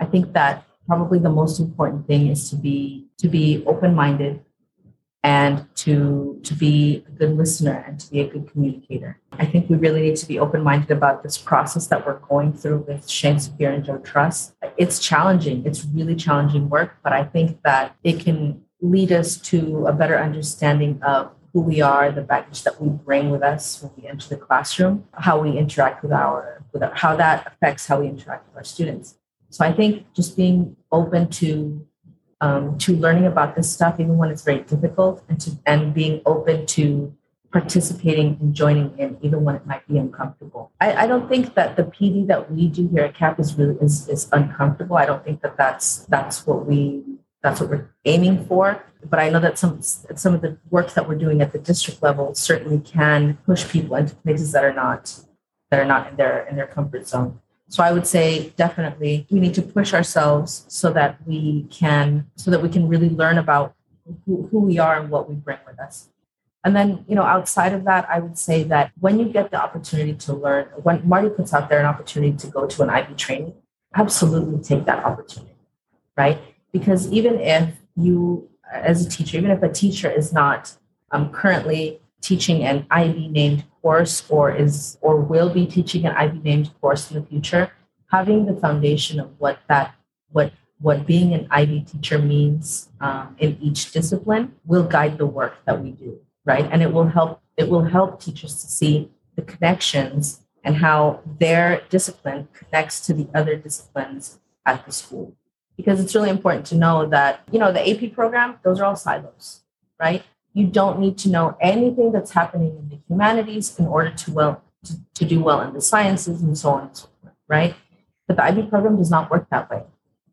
I 0.00 0.04
think 0.04 0.32
that 0.32 0.64
probably 0.86 1.18
the 1.18 1.30
most 1.30 1.58
important 1.60 2.06
thing 2.06 2.28
is 2.28 2.50
to 2.50 2.56
be 2.56 3.06
to 3.18 3.28
be 3.28 3.64
open-minded 3.66 4.40
and 5.24 5.66
to 5.74 6.38
to 6.44 6.54
be 6.54 7.02
a 7.08 7.10
good 7.12 7.34
listener 7.36 7.82
and 7.86 7.98
to 7.98 8.10
be 8.10 8.20
a 8.20 8.28
good 8.28 8.46
communicator. 8.52 9.18
I 9.32 9.46
think 9.46 9.70
we 9.70 9.76
really 9.76 10.02
need 10.02 10.16
to 10.16 10.28
be 10.28 10.38
open-minded 10.38 10.90
about 10.90 11.22
this 11.22 11.38
process 11.38 11.86
that 11.88 12.06
we're 12.06 12.18
going 12.18 12.52
through 12.52 12.84
with 12.86 13.08
Shakespeare 13.08 13.72
and 13.72 13.82
Joe 13.82 13.98
Trust. 13.98 14.54
It's 14.76 15.00
challenging. 15.00 15.64
It's 15.64 15.86
really 15.86 16.14
challenging 16.14 16.68
work, 16.68 16.98
but 17.02 17.14
I 17.14 17.24
think 17.24 17.62
that 17.64 17.96
it 18.04 18.20
can 18.20 18.62
lead 18.82 19.10
us 19.12 19.38
to 19.38 19.86
a 19.86 19.92
better 19.94 20.18
understanding 20.18 21.02
of 21.02 21.32
who 21.54 21.62
we 21.62 21.80
are, 21.80 22.12
the 22.12 22.20
baggage 22.20 22.62
that 22.64 22.78
we 22.80 22.90
bring 22.90 23.30
with 23.30 23.42
us 23.42 23.82
when 23.82 23.92
we 23.96 24.06
enter 24.06 24.28
the 24.28 24.36
classroom, 24.36 25.04
how 25.14 25.40
we 25.40 25.56
interact 25.56 26.02
with 26.02 26.12
our, 26.12 26.62
with 26.72 26.82
our 26.82 26.92
how 26.94 27.16
that 27.16 27.46
affects 27.46 27.86
how 27.86 28.00
we 28.00 28.08
interact 28.08 28.46
with 28.48 28.56
our 28.56 28.64
students. 28.64 29.16
So 29.48 29.64
I 29.64 29.72
think 29.72 30.12
just 30.12 30.36
being 30.36 30.76
open 30.92 31.28
to 31.40 31.86
um, 32.44 32.76
to 32.76 32.94
learning 32.96 33.26
about 33.26 33.56
this 33.56 33.72
stuff, 33.72 33.98
even 33.98 34.18
when 34.18 34.30
it's 34.30 34.42
very 34.42 34.60
difficult, 34.60 35.22
and 35.28 35.40
to 35.40 35.50
and 35.64 35.94
being 35.94 36.20
open 36.26 36.66
to 36.76 37.16
participating 37.50 38.36
and 38.40 38.52
joining 38.52 38.98
in, 38.98 39.16
even 39.22 39.44
when 39.44 39.54
it 39.54 39.64
might 39.66 39.86
be 39.88 39.96
uncomfortable. 39.96 40.70
I, 40.80 41.04
I 41.04 41.06
don't 41.06 41.26
think 41.28 41.54
that 41.54 41.76
the 41.76 41.84
PD 41.84 42.26
that 42.26 42.50
we 42.50 42.68
do 42.68 42.86
here 42.88 43.04
at 43.04 43.14
CAP 43.14 43.40
is 43.40 43.54
really 43.54 43.76
is, 43.80 44.08
is 44.08 44.28
uncomfortable. 44.32 44.96
I 44.96 45.06
don't 45.06 45.24
think 45.24 45.40
that 45.40 45.56
that's 45.56 46.04
that's 46.14 46.46
what 46.46 46.66
we 46.66 47.02
that's 47.42 47.60
what 47.60 47.70
we're 47.70 47.88
aiming 48.04 48.44
for. 48.44 48.84
But 49.08 49.20
I 49.20 49.30
know 49.30 49.40
that 49.40 49.58
some 49.58 49.80
some 49.80 50.34
of 50.34 50.42
the 50.42 50.58
work 50.68 50.92
that 50.92 51.08
we're 51.08 51.22
doing 51.26 51.40
at 51.40 51.52
the 51.52 51.58
district 51.58 52.02
level 52.02 52.34
certainly 52.34 52.80
can 52.80 53.38
push 53.46 53.66
people 53.66 53.96
into 53.96 54.14
places 54.16 54.52
that 54.52 54.64
are 54.64 54.74
not 54.74 55.18
that 55.70 55.80
are 55.80 55.86
not 55.86 56.10
in 56.10 56.16
their 56.16 56.46
in 56.46 56.56
their 56.56 56.66
comfort 56.66 57.08
zone. 57.08 57.40
So 57.68 57.82
I 57.82 57.92
would 57.92 58.06
say 58.06 58.50
definitely 58.56 59.26
we 59.30 59.40
need 59.40 59.54
to 59.54 59.62
push 59.62 59.94
ourselves 59.94 60.64
so 60.68 60.92
that 60.92 61.18
we 61.26 61.66
can 61.70 62.30
so 62.36 62.50
that 62.50 62.62
we 62.62 62.68
can 62.68 62.88
really 62.88 63.08
learn 63.08 63.38
about 63.38 63.74
who, 64.26 64.48
who 64.50 64.60
we 64.60 64.78
are 64.78 65.00
and 65.00 65.10
what 65.10 65.28
we 65.28 65.34
bring 65.34 65.58
with 65.66 65.78
us. 65.78 66.08
And 66.64 66.74
then, 66.74 67.04
you 67.06 67.14
know, 67.14 67.22
outside 67.22 67.74
of 67.74 67.84
that, 67.84 68.08
I 68.08 68.20
would 68.20 68.38
say 68.38 68.62
that 68.64 68.92
when 68.98 69.18
you 69.18 69.26
get 69.26 69.50
the 69.50 69.62
opportunity 69.62 70.14
to 70.14 70.32
learn, 70.32 70.66
when 70.82 71.06
Marty 71.06 71.28
puts 71.28 71.52
out 71.52 71.68
there 71.68 71.78
an 71.78 71.84
opportunity 71.86 72.36
to 72.38 72.46
go 72.46 72.66
to 72.66 72.82
an 72.82 72.90
IB 72.90 73.14
training, 73.14 73.54
absolutely 73.94 74.62
take 74.62 74.86
that 74.86 75.04
opportunity, 75.04 75.56
right? 76.16 76.38
Because 76.72 77.10
even 77.12 77.38
if 77.38 77.74
you, 77.96 78.48
as 78.72 79.04
a 79.04 79.10
teacher, 79.10 79.36
even 79.36 79.50
if 79.50 79.62
a 79.62 79.68
teacher 79.68 80.10
is 80.10 80.32
not 80.32 80.74
um, 81.10 81.30
currently 81.30 82.00
teaching 82.22 82.64
an 82.64 82.86
IB 82.90 83.28
named 83.28 83.64
course 83.84 84.24
or 84.30 84.44
is 84.64 84.96
or 85.02 85.20
will 85.20 85.50
be 85.52 85.66
teaching 85.66 86.06
an 86.06 86.14
IB 86.16 86.40
named 86.42 86.70
course 86.80 87.10
in 87.10 87.20
the 87.20 87.26
future, 87.28 87.70
having 88.10 88.46
the 88.46 88.56
foundation 88.56 89.20
of 89.20 89.28
what 89.38 89.58
that 89.68 89.94
what 90.32 90.52
what 90.80 91.06
being 91.06 91.34
an 91.34 91.46
IB 91.50 91.84
teacher 91.92 92.18
means 92.18 92.88
um, 93.00 93.36
in 93.38 93.58
each 93.60 93.92
discipline 93.92 94.52
will 94.64 94.84
guide 94.96 95.18
the 95.18 95.26
work 95.26 95.54
that 95.66 95.82
we 95.82 95.90
do, 95.92 96.18
right? 96.44 96.66
And 96.72 96.82
it 96.82 96.92
will 96.92 97.08
help 97.08 97.42
it 97.56 97.68
will 97.68 97.84
help 97.84 98.20
teachers 98.20 98.54
to 98.62 98.66
see 98.66 99.10
the 99.36 99.42
connections 99.42 100.40
and 100.64 100.76
how 100.76 101.20
their 101.38 101.82
discipline 101.90 102.48
connects 102.54 103.00
to 103.06 103.12
the 103.12 103.28
other 103.34 103.54
disciplines 103.56 104.40
at 104.64 104.84
the 104.86 104.92
school. 104.92 105.36
Because 105.76 106.00
it's 106.00 106.14
really 106.14 106.30
important 106.30 106.64
to 106.66 106.74
know 106.76 107.04
that, 107.06 107.42
you 107.50 107.58
know, 107.58 107.72
the 107.72 107.84
AP 107.84 108.14
program, 108.14 108.56
those 108.62 108.80
are 108.80 108.84
all 108.84 108.96
silos, 108.96 109.62
right? 110.00 110.22
You 110.54 110.66
don't 110.68 111.00
need 111.00 111.18
to 111.18 111.28
know 111.28 111.56
anything 111.60 112.12
that's 112.12 112.30
happening 112.30 112.76
in 112.78 112.88
the 112.88 112.98
humanities 113.08 113.78
in 113.78 113.86
order 113.86 114.10
to 114.10 114.32
well 114.32 114.62
to, 114.84 114.94
to 115.14 115.24
do 115.24 115.40
well 115.40 115.60
in 115.60 115.74
the 115.74 115.80
sciences 115.80 116.42
and 116.42 116.56
so 116.56 116.70
on 116.70 116.86
and 116.86 116.96
so 116.96 117.08
forth, 117.20 117.34
right? 117.48 117.74
But 118.28 118.36
the 118.36 118.44
IB 118.44 118.68
program 118.68 118.96
does 118.96 119.10
not 119.10 119.30
work 119.30 119.48
that 119.50 119.68
way. 119.68 119.82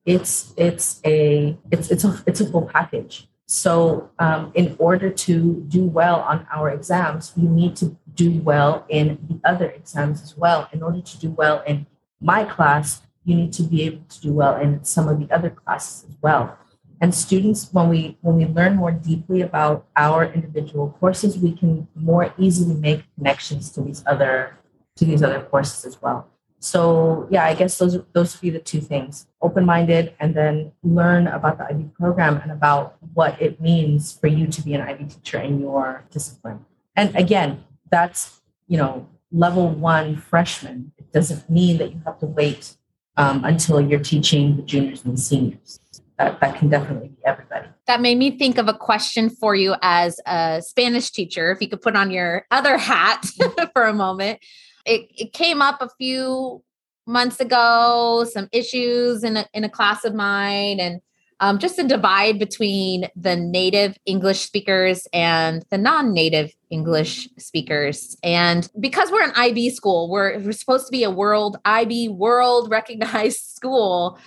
It's 0.05 0.53
it's 0.57 1.01
a 1.05 1.57
it's 1.71 1.89
it's 1.91 2.03
a 2.03 2.23
it's 2.25 2.39
a 2.39 2.49
full 2.49 2.67
package. 2.67 3.27
So 3.47 4.09
um, 4.17 4.51
in 4.55 4.75
order 4.79 5.09
to 5.09 5.65
do 5.67 5.83
well 5.83 6.21
on 6.21 6.47
our 6.53 6.69
exams, 6.69 7.33
you 7.35 7.49
need 7.49 7.75
to 7.77 7.97
do 8.13 8.39
well 8.41 8.85
in 8.87 9.19
the 9.27 9.41
other 9.49 9.69
exams 9.69 10.21
as 10.21 10.37
well. 10.37 10.69
In 10.71 10.81
order 10.81 11.01
to 11.01 11.19
do 11.19 11.31
well 11.31 11.61
in 11.67 11.85
my 12.21 12.45
class, 12.45 13.01
you 13.25 13.35
need 13.35 13.51
to 13.53 13.63
be 13.63 13.83
able 13.83 14.03
to 14.07 14.21
do 14.21 14.31
well 14.31 14.55
in 14.55 14.83
some 14.85 15.09
of 15.09 15.19
the 15.19 15.33
other 15.33 15.49
classes 15.49 16.05
as 16.09 16.15
well 16.21 16.57
and 17.01 17.13
students 17.13 17.69
when 17.73 17.89
we 17.89 18.17
when 18.21 18.35
we 18.37 18.45
learn 18.45 18.75
more 18.75 18.91
deeply 18.91 19.41
about 19.41 19.85
our 19.97 20.25
individual 20.25 20.95
courses 20.99 21.37
we 21.37 21.51
can 21.51 21.87
more 21.95 22.33
easily 22.37 22.75
make 22.75 23.03
connections 23.15 23.71
to 23.71 23.81
these 23.81 24.03
other 24.07 24.57
to 24.95 25.05
these 25.05 25.23
other 25.23 25.41
courses 25.41 25.85
as 25.85 26.01
well 26.01 26.31
So 26.61 27.27
yeah, 27.31 27.45
I 27.45 27.55
guess 27.55 27.77
those 27.79 27.97
those 28.13 28.35
would 28.35 28.41
be 28.41 28.51
the 28.51 28.59
two 28.59 28.81
things: 28.81 29.25
open-minded, 29.41 30.13
and 30.19 30.35
then 30.35 30.71
learn 30.83 31.25
about 31.25 31.57
the 31.57 31.65
IB 31.65 31.89
program 31.97 32.37
and 32.37 32.51
about 32.51 32.97
what 33.15 33.41
it 33.41 33.59
means 33.59 34.13
for 34.13 34.27
you 34.27 34.45
to 34.45 34.61
be 34.61 34.75
an 34.75 34.81
IB 34.81 35.05
teacher 35.05 35.39
in 35.41 35.59
your 35.59 36.05
discipline. 36.11 36.63
And 36.95 37.15
again, 37.15 37.65
that's 37.89 38.41
you 38.67 38.77
know 38.77 39.09
level 39.31 39.69
one 39.69 40.15
freshman. 40.15 40.93
It 40.99 41.11
doesn't 41.11 41.49
mean 41.49 41.79
that 41.79 41.93
you 41.93 42.01
have 42.05 42.19
to 42.19 42.27
wait 42.27 42.77
um, 43.17 43.43
until 43.43 43.81
you're 43.81 43.99
teaching 43.99 44.55
the 44.55 44.61
juniors 44.61 45.03
and 45.03 45.17
the 45.17 45.21
seniors. 45.21 45.80
That, 46.23 46.39
that 46.41 46.57
can 46.57 46.69
definitely 46.69 47.09
be 47.09 47.17
everybody. 47.25 47.67
That 47.87 48.01
made 48.01 48.17
me 48.17 48.37
think 48.37 48.57
of 48.57 48.67
a 48.67 48.73
question 48.73 49.29
for 49.29 49.55
you 49.55 49.75
as 49.81 50.19
a 50.25 50.61
Spanish 50.65 51.11
teacher. 51.11 51.51
If 51.51 51.61
you 51.61 51.67
could 51.67 51.81
put 51.81 51.95
on 51.95 52.11
your 52.11 52.45
other 52.51 52.77
hat 52.77 53.25
for 53.73 53.83
a 53.83 53.93
moment 53.93 54.39
it, 54.85 55.11
it 55.17 55.33
came 55.33 55.61
up 55.61 55.81
a 55.81 55.89
few 55.97 56.63
months 57.07 57.39
ago, 57.39 58.25
some 58.31 58.47
issues 58.51 59.23
in 59.23 59.37
a, 59.37 59.47
in 59.53 59.63
a 59.63 59.69
class 59.69 60.03
of 60.05 60.13
mine, 60.13 60.79
and 60.79 61.01
um, 61.39 61.57
just 61.57 61.79
a 61.79 61.83
divide 61.83 62.37
between 62.37 63.07
the 63.15 63.35
native 63.35 63.97
English 64.05 64.41
speakers 64.41 65.07
and 65.11 65.65
the 65.71 65.77
non 65.77 66.13
native 66.13 66.51
English 66.69 67.27
speakers. 67.39 68.15
And 68.21 68.69
because 68.79 69.11
we're 69.11 69.23
an 69.23 69.33
IB 69.35 69.71
school, 69.71 70.09
we're, 70.09 70.37
we're 70.39 70.51
supposed 70.51 70.85
to 70.85 70.91
be 70.91 71.03
a 71.03 71.09
world 71.09 71.57
IB 71.65 72.09
world 72.09 72.69
recognized 72.69 73.39
school 73.55 74.19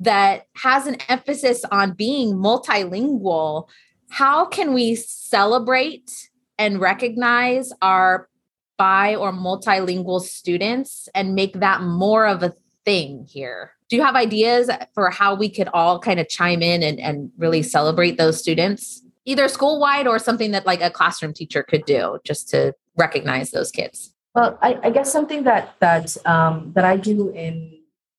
that 0.00 0.46
has 0.56 0.86
an 0.86 0.96
emphasis 1.08 1.64
on 1.70 1.92
being 1.92 2.34
multilingual. 2.34 3.68
How 4.10 4.44
can 4.44 4.74
we 4.74 4.94
celebrate 4.94 6.10
and 6.58 6.80
recognize 6.80 7.72
our 7.82 8.28
bi 8.76 9.14
or 9.14 9.32
multilingual 9.32 10.20
students 10.20 11.08
and 11.14 11.34
make 11.34 11.54
that 11.60 11.82
more 11.82 12.26
of 12.26 12.42
a 12.42 12.54
thing 12.84 13.26
here. 13.28 13.72
Do 13.88 13.96
you 13.96 14.02
have 14.02 14.16
ideas 14.16 14.70
for 14.94 15.10
how 15.10 15.34
we 15.34 15.48
could 15.48 15.68
all 15.72 15.98
kind 15.98 16.18
of 16.18 16.28
chime 16.28 16.62
in 16.62 16.82
and, 16.82 16.98
and 17.00 17.30
really 17.38 17.62
celebrate 17.62 18.18
those 18.18 18.38
students, 18.38 19.02
either 19.24 19.48
school 19.48 19.78
wide 19.78 20.06
or 20.06 20.18
something 20.18 20.50
that 20.52 20.66
like 20.66 20.80
a 20.80 20.90
classroom 20.90 21.32
teacher 21.32 21.62
could 21.62 21.84
do 21.84 22.18
just 22.24 22.48
to 22.50 22.74
recognize 22.96 23.50
those 23.50 23.70
kids? 23.70 24.12
Well, 24.34 24.58
I, 24.60 24.78
I 24.82 24.90
guess 24.90 25.10
something 25.10 25.44
that 25.44 25.74
that 25.80 26.16
um, 26.26 26.72
that 26.74 26.84
I 26.84 26.96
do 26.96 27.30
in 27.30 27.75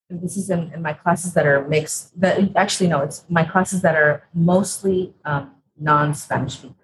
this 0.09 0.37
is 0.37 0.49
in, 0.49 0.71
in, 0.73 0.81
my 0.81 0.93
classes 0.93 1.33
that 1.33 1.45
are 1.45 1.67
mixed. 1.67 2.19
That 2.19 2.55
actually 2.55 2.87
no, 2.87 3.01
it's 3.01 3.25
my 3.29 3.43
classes 3.43 3.81
that 3.81 3.95
are 3.95 4.23
mostly 4.33 5.13
um, 5.25 5.51
non-Spanish 5.77 6.53
speakers 6.53 6.77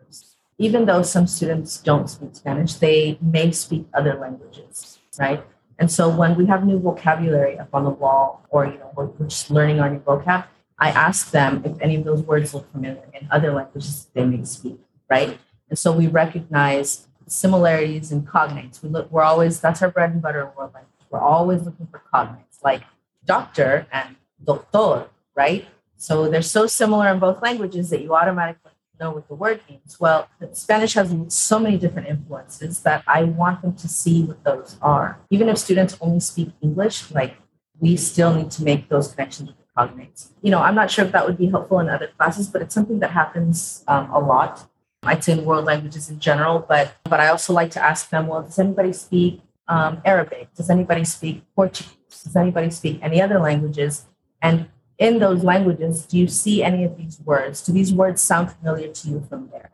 even 0.58 0.86
though 0.86 1.02
some 1.02 1.28
students 1.28 1.82
don't 1.82 2.10
speak 2.10 2.36
Spanish, 2.36 2.76
they 2.76 3.18
may 3.22 3.52
speak 3.52 3.86
other 3.94 4.16
languages, 4.16 5.00
right? 5.20 5.44
And 5.80 5.92
so 5.92 6.10
when 6.10 6.36
we 6.36 6.46
have 6.46 6.66
new 6.66 6.80
vocabulary 6.80 7.58
up 7.58 7.70
on 7.74 7.84
the 7.84 7.90
wall, 7.90 8.46
or 8.50 8.66
you 8.66 8.78
know, 8.78 8.92
we're, 8.96 9.08
we're 9.08 9.28
just 9.28 9.50
learning 9.50 9.80
our 9.80 9.90
new 9.90 10.00
vocab, 10.00 10.46
I 10.78 10.90
ask 10.90 11.32
them 11.32 11.64
if 11.66 11.80
any 11.82 11.96
of 11.96 12.04
those 12.04 12.22
words 12.22 12.54
look 12.54 12.72
familiar 12.72 13.04
in 13.14 13.28
other 13.32 13.52
languages 13.52 14.08
they 14.14 14.26
may 14.26 14.44
speak, 14.46 14.80
right? 15.10 15.38
And 15.70 15.78
so 15.78 15.92
we 15.92 16.08
recognize 16.08 17.08
similarities 17.28 18.12
in 18.12 18.24
cognates. 18.24 18.84
We 18.84 18.90
look, 18.90 19.12
we're 19.12 19.24
always 19.24 19.60
that's 19.60 19.82
our 19.82 19.90
bread 19.90 20.12
and 20.12 20.22
butter 20.22 20.52
world 20.56 20.74
language. 20.74 21.08
We're 21.10 21.20
always 21.20 21.64
looking 21.64 21.88
for 21.88 22.02
cognates, 22.14 22.62
like 22.64 22.84
doctor 23.26 23.88
and 23.92 24.16
doctor, 24.44 25.10
right? 25.36 25.66
So 25.98 26.30
they're 26.30 26.42
so 26.42 26.68
similar 26.68 27.08
in 27.10 27.20
both 27.20 27.42
languages 27.42 27.90
that 27.90 28.02
you 28.02 28.14
automatically 28.16 28.72
know 29.00 29.12
what 29.12 29.28
the 29.28 29.36
word 29.36 29.62
means. 29.70 30.00
Well, 30.00 30.28
Spanish 30.52 30.94
has 30.94 31.14
so 31.30 31.60
many 31.60 31.78
different 31.78 32.08
influences 32.08 32.82
that 32.84 33.04
I 33.08 33.24
want 33.24 33.62
them 33.62 33.76
to 33.76 33.88
see 33.88 34.24
what 34.24 34.44
those 34.44 34.78
are. 34.82 35.20
Even 35.30 35.50
if 35.50 35.58
students 35.58 35.98
only 36.02 36.20
speak 36.20 36.50
English, 36.62 37.12
like 37.12 37.36
we 37.80 37.98
still 37.98 38.34
need 38.34 38.52
to 38.52 38.64
make 38.64 38.90
those 38.90 39.08
connections 39.12 39.50
with 39.50 39.58
the 39.58 39.66
cognates. 39.78 40.30
You 40.42 40.52
know, 40.52 40.60
I'm 40.60 40.76
not 40.76 40.92
sure 40.92 41.06
if 41.06 41.12
that 41.12 41.26
would 41.26 41.38
be 41.38 41.48
helpful 41.48 41.80
in 41.80 41.90
other 41.90 42.10
classes, 42.18 42.48
but 42.48 42.62
it's 42.62 42.76
something 42.76 43.00
that 43.00 43.12
happens 43.12 43.84
um, 43.88 44.10
a 44.12 44.20
lot. 44.20 44.68
I'd 45.04 45.24
say 45.24 45.34
in 45.34 45.44
world 45.44 45.66
languages 45.66 46.10
in 46.10 46.20
general, 46.20 46.66
but 46.68 46.94
but 47.04 47.20
I 47.20 47.28
also 47.28 47.52
like 47.52 47.72
to 47.72 47.84
ask 47.84 48.10
them, 48.10 48.28
well, 48.28 48.42
does 48.42 48.58
anybody 48.58 48.94
speak 48.94 49.42
um, 49.68 50.02
Arabic? 50.06 50.54
Does 50.56 50.70
anybody 50.70 51.04
speak 51.04 51.44
Portuguese? 51.56 52.03
Does 52.22 52.36
anybody 52.36 52.70
speak 52.70 53.00
any 53.02 53.22
other 53.22 53.40
languages? 53.40 54.06
And 54.42 54.68
in 54.98 55.20
those 55.20 55.44
languages, 55.44 56.06
do 56.06 56.18
you 56.18 56.28
see 56.28 56.64
any 56.64 56.84
of 56.84 56.98
these 56.98 57.20
words? 57.24 57.64
Do 57.64 57.72
these 57.72 57.94
words 57.94 58.22
sound 58.22 58.52
familiar 58.52 58.90
to 58.90 59.08
you 59.10 59.26
from 59.30 59.50
there? 59.52 59.72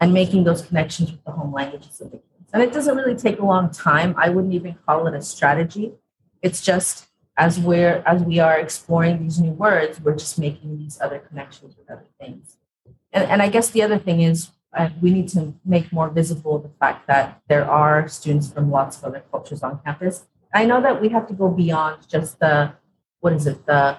And 0.00 0.12
making 0.12 0.44
those 0.44 0.62
connections 0.62 1.10
with 1.10 1.24
the 1.24 1.32
home 1.32 1.52
languages 1.52 2.00
of 2.00 2.10
the 2.10 2.18
kids. 2.18 2.50
And 2.52 2.62
it 2.62 2.72
doesn't 2.72 2.96
really 2.96 3.16
take 3.16 3.40
a 3.40 3.44
long 3.44 3.70
time. 3.70 4.14
I 4.16 4.28
wouldn't 4.28 4.54
even 4.54 4.76
call 4.86 5.06
it 5.06 5.14
a 5.14 5.22
strategy. 5.22 5.92
It's 6.40 6.60
just 6.60 7.08
as 7.36 7.58
we're 7.58 8.02
as 8.04 8.22
we 8.22 8.40
are 8.40 8.58
exploring 8.58 9.22
these 9.22 9.40
new 9.40 9.52
words, 9.52 10.00
we're 10.00 10.16
just 10.16 10.38
making 10.38 10.78
these 10.78 11.00
other 11.00 11.20
connections 11.20 11.76
with 11.76 11.90
other 11.90 12.06
things. 12.20 12.56
And, 13.12 13.24
and 13.30 13.42
I 13.42 13.48
guess 13.48 13.70
the 13.70 13.82
other 13.82 13.98
thing 13.98 14.20
is 14.20 14.50
uh, 14.76 14.90
we 15.00 15.10
need 15.10 15.28
to 15.28 15.54
make 15.64 15.92
more 15.92 16.10
visible 16.10 16.58
the 16.58 16.68
fact 16.80 17.06
that 17.06 17.40
there 17.48 17.68
are 17.68 18.06
students 18.08 18.52
from 18.52 18.70
lots 18.70 18.98
of 18.98 19.04
other 19.04 19.22
cultures 19.30 19.62
on 19.62 19.80
campus. 19.84 20.26
I 20.52 20.64
know 20.64 20.80
that 20.80 21.00
we 21.00 21.08
have 21.10 21.26
to 21.28 21.34
go 21.34 21.48
beyond 21.50 22.08
just 22.08 22.38
the 22.40 22.72
what 23.20 23.32
is 23.32 23.46
it 23.46 23.66
the 23.66 23.98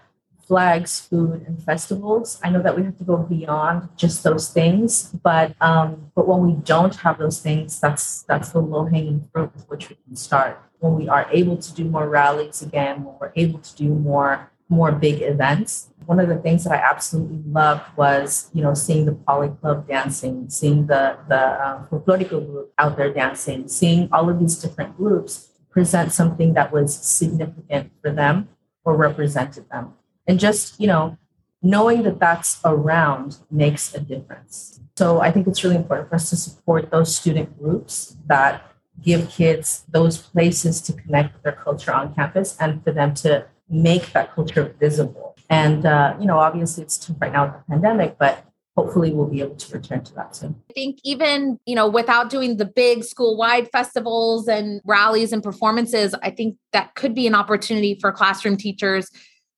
flags, 0.50 1.00
food, 1.00 1.46
and 1.46 1.62
festivals. 1.64 2.40
I 2.44 2.50
know 2.50 2.62
that 2.64 2.76
we 2.76 2.84
have 2.84 2.98
to 2.98 3.04
go 3.04 3.18
beyond 3.18 3.88
just 3.96 4.24
those 4.24 4.50
things, 4.50 5.04
but 5.24 5.56
um, 5.62 6.12
but 6.16 6.28
when 6.28 6.42
we 6.42 6.54
don't 6.54 6.96
have 6.98 7.20
those 7.20 7.40
things, 7.40 7.80
that's 7.80 8.24
that's 8.24 8.50
the 8.50 8.60
low 8.60 8.86
hanging 8.86 9.30
fruit 9.32 9.54
with 9.54 9.70
which 9.70 9.90
we 9.90 9.98
can 10.04 10.16
start. 10.16 10.60
When 10.80 10.96
we 10.96 11.08
are 11.08 11.28
able 11.32 11.58
to 11.58 11.74
do 11.74 11.84
more 11.84 12.10
rallies 12.10 12.62
again, 12.64 13.04
when 13.04 13.16
we're 13.22 13.34
able 13.36 13.60
to 13.60 13.76
do 13.76 13.90
more 13.90 14.52
more 14.70 14.92
big 14.92 15.22
events. 15.22 15.90
One 16.06 16.20
of 16.20 16.30
the 16.30 16.38
things 16.38 16.64
that 16.64 16.74
I 16.74 16.78
absolutely 16.78 17.42
loved 17.52 17.84
was, 17.96 18.50
you 18.54 18.64
know, 18.64 18.74
seeing 18.74 19.06
the 19.06 19.14
poly 19.14 19.50
club 19.50 19.88
dancing, 19.88 20.50
seeing 20.50 20.88
the 20.88 21.18
the 21.28 21.42
uh, 21.66 21.86
folklorico 21.88 22.44
group 22.46 22.74
out 22.80 22.98
there 22.98 23.14
dancing, 23.14 23.68
seeing 23.68 24.10
all 24.12 24.30
of 24.30 24.40
these 24.40 24.58
different 24.58 24.98
groups 24.98 25.49
present 25.70 26.12
something 26.12 26.54
that 26.54 26.72
was 26.72 26.96
significant 26.96 27.92
for 28.02 28.12
them 28.12 28.50
or 28.84 28.96
represented 28.96 29.70
them. 29.70 29.94
And 30.28 30.40
just 30.40 30.80
you 30.80 30.88
know 30.88 31.18
knowing 31.62 32.04
that 32.04 32.20
that's 32.20 32.60
around 32.64 33.38
makes 33.52 33.94
a 33.94 34.00
difference. 34.00 34.80
So 34.98 35.22
i 35.22 35.32
think 35.32 35.48
it's 35.48 35.64
really 35.64 35.76
important 35.76 36.10
for 36.10 36.16
us 36.16 36.30
to 36.32 36.36
support 36.36 36.92
those 36.92 37.16
student 37.16 37.58
groups 37.60 38.16
that 38.28 38.64
give 39.02 39.30
kids 39.30 39.86
those 39.90 40.18
places 40.18 40.82
to 40.82 40.94
connect 40.94 41.34
with 41.34 41.44
their 41.44 41.54
culture 41.54 41.94
on 41.94 42.14
campus 42.14 42.58
and 42.60 42.84
for 42.84 42.92
them 42.92 43.14
to 43.14 43.46
make 43.70 44.12
that 44.14 44.36
culture 44.36 44.76
visible. 44.80 45.36
And 45.50 45.86
uh, 45.86 46.16
you 46.20 46.26
know 46.26 46.38
obviously 46.38 46.84
it's 46.84 46.98
tough 46.98 47.18
right 47.20 47.32
now 47.32 47.46
with 47.46 47.54
the 47.54 47.64
pandemic 47.70 48.18
but 48.18 48.46
hopefully 48.76 49.12
we'll 49.12 49.28
be 49.28 49.42
able 49.42 49.56
to 49.56 49.74
return 49.74 50.04
to 50.04 50.14
that 50.16 50.36
soon. 50.36 50.56
I 50.70 50.74
think 50.74 51.00
even, 51.04 51.60
you 51.66 51.76
know, 51.76 51.88
without 51.88 52.30
doing 52.30 52.58
the 52.58 52.66
big 52.66 53.04
school-wide 53.04 53.70
festivals 53.72 54.48
and 54.48 54.82
rallies 54.86 55.34
and 55.34 55.44
performances, 55.44 56.16
I 56.24 56.30
think 56.32 56.56
that 56.72 56.96
could 56.96 57.14
be 57.14 57.28
an 57.28 57.36
opportunity 57.36 57.98
for 58.00 58.12
classroom 58.12 58.56
teachers 58.58 59.10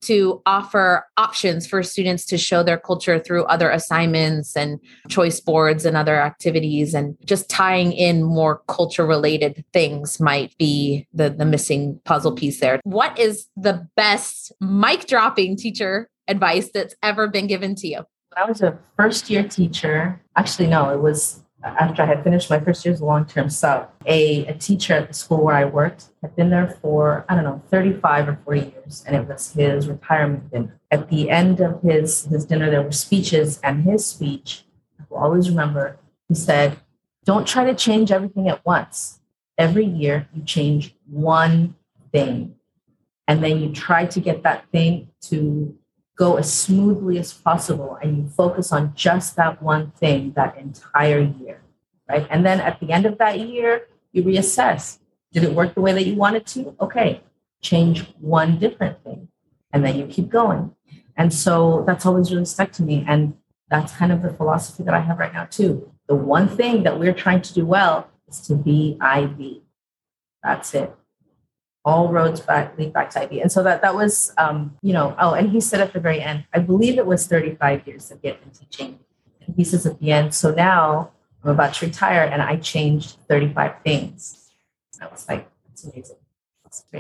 to 0.02 0.42
offer 0.48 1.06
options 1.18 1.68
for 1.68 1.84
students 1.84 2.26
to 2.26 2.38
show 2.38 2.64
their 2.64 2.78
culture 2.78 3.20
through 3.20 3.44
other 3.46 3.70
assignments 3.70 4.58
and 4.58 4.80
choice 5.10 5.40
boards 5.40 5.86
and 5.86 5.96
other 5.96 6.20
activities 6.20 6.94
and 6.94 7.16
just 7.24 7.50
tying 7.50 7.92
in 7.92 8.24
more 8.24 8.62
culture 8.68 9.06
related 9.06 9.64
things 9.74 10.20
might 10.20 10.58
be 10.58 11.08
the 11.14 11.30
the 11.30 11.46
missing 11.46 12.00
puzzle 12.04 12.32
piece 12.32 12.60
there 12.60 12.80
what 12.84 13.18
is 13.20 13.48
the 13.56 13.88
best 13.96 14.52
mic 14.60 15.06
dropping 15.06 15.56
teacher 15.56 16.10
advice 16.28 16.72
that's 16.74 16.96
ever 17.04 17.28
been 17.28 17.46
given 17.46 17.76
to 17.76 17.88
you 17.88 18.04
i 18.38 18.46
was 18.46 18.62
a 18.62 18.78
first 18.98 19.30
year 19.30 19.44
teacher 19.44 20.22
actually 20.36 20.68
no 20.68 20.90
it 20.90 21.00
was 21.00 21.42
after 21.64 22.02
I 22.02 22.06
had 22.06 22.24
finished 22.24 22.50
my 22.50 22.60
first 22.60 22.84
year 22.86 22.94
as 22.94 23.02
a 23.02 23.06
long 23.06 23.26
term 23.26 23.50
sub, 23.50 23.90
a, 24.06 24.46
a 24.48 24.54
teacher 24.54 24.94
at 24.94 25.08
the 25.08 25.14
school 25.14 25.44
where 25.44 25.56
I 25.56 25.66
worked 25.66 26.06
had 26.22 26.36
been 26.36 26.50
there 26.50 26.78
for, 26.82 27.26
I 27.30 27.36
don't 27.36 27.44
know, 27.44 27.62
35 27.70 28.30
or 28.30 28.40
40 28.44 28.60
years, 28.60 29.04
and 29.06 29.16
it 29.16 29.28
was 29.28 29.54
his 29.54 29.88
retirement 29.88 30.52
dinner. 30.52 30.80
At 30.90 31.10
the 31.10 31.30
end 31.30 31.60
of 31.60 31.82
his, 31.82 32.26
his 32.26 32.46
dinner, 32.46 32.70
there 32.70 32.82
were 32.82 32.92
speeches, 32.92 33.60
and 33.64 33.84
his 33.84 34.06
speech, 34.06 34.64
I 35.00 35.04
will 35.10 35.18
always 35.18 35.50
remember, 35.50 35.98
he 36.28 36.36
said, 36.36 36.78
Don't 37.26 37.48
try 37.48 37.66
to 37.66 37.76
change 37.76 38.12
everything 38.12 38.50
at 38.50 38.66
once. 38.66 39.20
Every 39.58 39.86
year, 39.86 40.28
you 40.34 40.44
change 40.44 40.96
one 41.08 41.76
thing, 42.12 42.56
and 43.28 43.44
then 43.44 43.60
you 43.60 43.72
try 43.72 44.06
to 44.06 44.20
get 44.20 44.44
that 44.44 44.66
thing 44.72 45.10
to 45.24 45.78
go 46.22 46.36
as 46.38 46.54
smoothly 46.54 47.18
as 47.18 47.34
possible 47.34 47.98
and 48.00 48.16
you 48.16 48.28
focus 48.28 48.72
on 48.72 48.94
just 48.94 49.36
that 49.38 49.60
one 49.60 49.90
thing 50.02 50.34
that 50.36 50.56
entire 50.56 51.20
year, 51.20 51.64
right? 52.08 52.28
And 52.30 52.46
then 52.46 52.60
at 52.62 52.80
the 52.80 52.92
end 52.92 53.08
of 53.08 53.18
that 53.18 53.40
year, 53.40 53.88
you 54.12 54.22
reassess. 54.22 55.00
Did 55.34 55.44
it 55.46 55.54
work 55.54 55.74
the 55.74 55.82
way 55.82 55.94
that 55.94 56.06
you 56.06 56.16
wanted 56.16 56.46
to? 56.54 56.76
Okay, 56.80 57.24
change 57.60 58.06
one 58.20 58.60
different 58.60 59.04
thing. 59.04 59.30
And 59.74 59.84
then 59.84 59.96
you 59.98 60.06
keep 60.06 60.30
going. 60.30 60.76
And 61.18 61.34
so 61.34 61.84
that's 61.88 62.06
always 62.06 62.32
really 62.32 62.46
stuck 62.46 62.72
to 62.74 62.84
me. 62.84 63.04
And 63.08 63.34
that's 63.72 63.92
kind 63.94 64.12
of 64.12 64.22
the 64.22 64.32
philosophy 64.32 64.84
that 64.84 64.94
I 64.94 65.00
have 65.00 65.18
right 65.18 65.34
now, 65.34 65.46
too. 65.46 65.92
The 66.08 66.14
one 66.14 66.48
thing 66.48 66.84
that 66.84 67.00
we're 67.00 67.18
trying 67.26 67.42
to 67.42 67.54
do 67.60 67.66
well 67.66 68.08
is 68.28 68.42
to 68.42 68.54
be 68.54 68.96
IB. 69.02 69.64
That's 70.44 70.76
it. 70.76 70.94
All 71.84 72.10
roads 72.10 72.40
back 72.40 72.78
lead 72.78 72.94
back 72.94 73.10
to 73.12 73.22
IB. 73.22 73.42
And 73.42 73.52
so 73.52 73.64
that 73.64 73.82
that 73.82 73.96
was, 73.96 74.34
um, 74.38 74.78
you 74.82 74.94
know, 74.94 75.16
oh, 75.20 75.34
and 75.34 75.50
he 75.50 75.60
said 75.60 75.82
at 75.82 75.94
the 75.94 76.00
very 76.00 76.22
end, 76.22 76.46
I 76.54 76.60
believe 76.60 76.98
it 76.98 77.06
was 77.06 77.28
35 77.28 77.88
years 77.88 78.12
of 78.12 78.22
been 78.22 78.36
teaching. 78.54 79.00
And 79.46 79.56
he 79.56 79.64
says 79.64 79.86
at 79.86 80.00
the 80.00 80.12
end, 80.12 80.34
so 80.34 80.52
now 80.54 81.12
I'm 81.44 81.52
about 81.52 81.74
to 81.76 81.86
retire 81.88 82.24
and 82.24 82.42
I 82.42 82.58
changed 82.58 83.18
35 83.28 83.74
things. 83.84 84.52
I 85.02 85.08
was 85.08 85.28
like, 85.28 85.50
that's 85.68 85.84
amazing. 85.84 86.18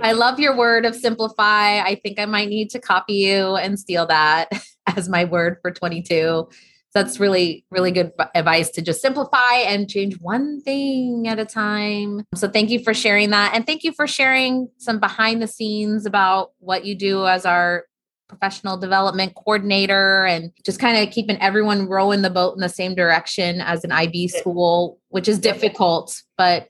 I 0.01 0.11
love 0.13 0.39
your 0.39 0.57
word 0.57 0.85
of 0.85 0.95
simplify. 0.95 1.79
I 1.79 1.95
think 2.01 2.19
I 2.19 2.25
might 2.25 2.49
need 2.49 2.71
to 2.71 2.79
copy 2.79 3.13
you 3.13 3.55
and 3.55 3.79
steal 3.79 4.05
that 4.07 4.49
as 4.97 5.07
my 5.07 5.25
word 5.25 5.57
for 5.61 5.71
22 5.71 6.49
that's 6.93 7.19
really 7.19 7.65
really 7.71 7.91
good 7.91 8.11
advice 8.35 8.69
to 8.69 8.81
just 8.81 9.01
simplify 9.01 9.55
and 9.65 9.89
change 9.89 10.19
one 10.19 10.61
thing 10.61 11.27
at 11.27 11.39
a 11.39 11.45
time 11.45 12.25
so 12.35 12.47
thank 12.47 12.69
you 12.69 12.79
for 12.83 12.93
sharing 12.93 13.29
that 13.29 13.53
and 13.53 13.65
thank 13.65 13.83
you 13.83 13.91
for 13.91 14.07
sharing 14.07 14.69
some 14.77 14.99
behind 14.99 15.41
the 15.41 15.47
scenes 15.47 16.05
about 16.05 16.51
what 16.59 16.85
you 16.85 16.95
do 16.95 17.25
as 17.25 17.45
our 17.45 17.85
professional 18.27 18.77
development 18.77 19.35
coordinator 19.35 20.25
and 20.25 20.51
just 20.63 20.79
kind 20.79 20.97
of 20.97 21.13
keeping 21.13 21.37
everyone 21.41 21.87
rowing 21.87 22.21
the 22.21 22.29
boat 22.29 22.53
in 22.53 22.61
the 22.61 22.69
same 22.69 22.95
direction 22.95 23.59
as 23.59 23.83
an 23.83 23.91
IB 23.91 24.27
school 24.29 24.99
which 25.09 25.27
is 25.27 25.39
difficult 25.39 26.21
but 26.37 26.69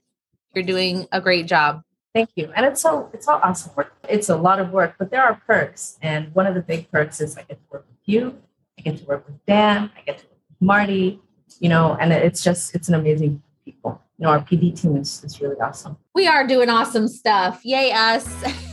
you're 0.54 0.64
doing 0.64 1.06
a 1.12 1.20
great 1.20 1.46
job 1.46 1.82
Thank 2.14 2.28
you. 2.34 2.52
And 2.54 2.66
it's 2.66 2.82
so 2.82 3.08
it's 3.14 3.26
all 3.26 3.40
awesome 3.42 3.72
work. 3.74 3.94
It's 4.06 4.28
a 4.28 4.36
lot 4.36 4.60
of 4.60 4.70
work, 4.70 4.96
but 4.98 5.10
there 5.10 5.22
are 5.22 5.40
perks. 5.46 5.96
And 6.02 6.34
one 6.34 6.46
of 6.46 6.54
the 6.54 6.60
big 6.60 6.90
perks 6.90 7.22
is 7.22 7.38
I 7.38 7.42
get 7.44 7.56
to 7.56 7.64
work 7.70 7.86
with 7.88 7.98
you 8.04 8.38
I 8.84 8.90
get 8.90 8.98
to 8.98 9.04
work 9.04 9.26
with 9.26 9.44
Dan. 9.46 9.90
I 9.96 10.00
get 10.02 10.18
to 10.18 10.24
work 10.26 10.38
with 10.48 10.60
Marty. 10.60 11.20
You 11.60 11.68
know, 11.68 11.96
and 12.00 12.12
it's 12.12 12.42
just 12.42 12.74
it's 12.74 12.88
an 12.88 12.94
amazing 12.94 13.42
people. 13.64 14.00
You 14.18 14.24
know, 14.24 14.30
our 14.30 14.40
PD 14.40 14.80
team 14.80 14.96
is, 14.96 15.22
is 15.24 15.40
really 15.40 15.60
awesome. 15.60 15.96
We 16.14 16.26
are 16.26 16.46
doing 16.46 16.68
awesome 16.68 17.08
stuff. 17.08 17.60
Yay, 17.64 17.92
us. 17.92 18.26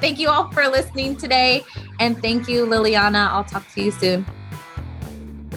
thank 0.00 0.18
you 0.18 0.28
all 0.28 0.50
for 0.52 0.68
listening 0.68 1.16
today. 1.16 1.64
And 1.98 2.20
thank 2.20 2.48
you, 2.48 2.66
Liliana. 2.66 3.28
I'll 3.28 3.44
talk 3.44 3.66
to 3.74 3.82
you 3.82 3.90
soon. 3.90 4.26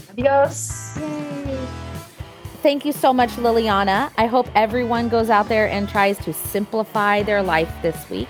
Adios. 0.09 0.97
Yay. 0.97 1.67
Thank 2.61 2.85
you 2.85 2.93
so 2.93 3.13
much, 3.13 3.31
Liliana. 3.31 4.11
I 4.17 4.25
hope 4.25 4.47
everyone 4.55 5.09
goes 5.09 5.29
out 5.29 5.49
there 5.49 5.67
and 5.67 5.87
tries 5.89 6.17
to 6.19 6.33
simplify 6.33 7.21
their 7.21 7.43
life 7.43 7.73
this 7.81 8.09
week. 8.09 8.29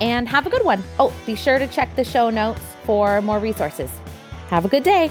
And 0.00 0.28
have 0.28 0.46
a 0.46 0.50
good 0.50 0.64
one. 0.64 0.82
Oh, 0.98 1.12
be 1.26 1.34
sure 1.34 1.58
to 1.58 1.66
check 1.66 1.94
the 1.96 2.04
show 2.04 2.30
notes 2.30 2.60
for 2.84 3.20
more 3.22 3.38
resources. 3.40 3.90
Have 4.50 4.64
a 4.64 4.68
good 4.68 4.84
day. 4.84 5.10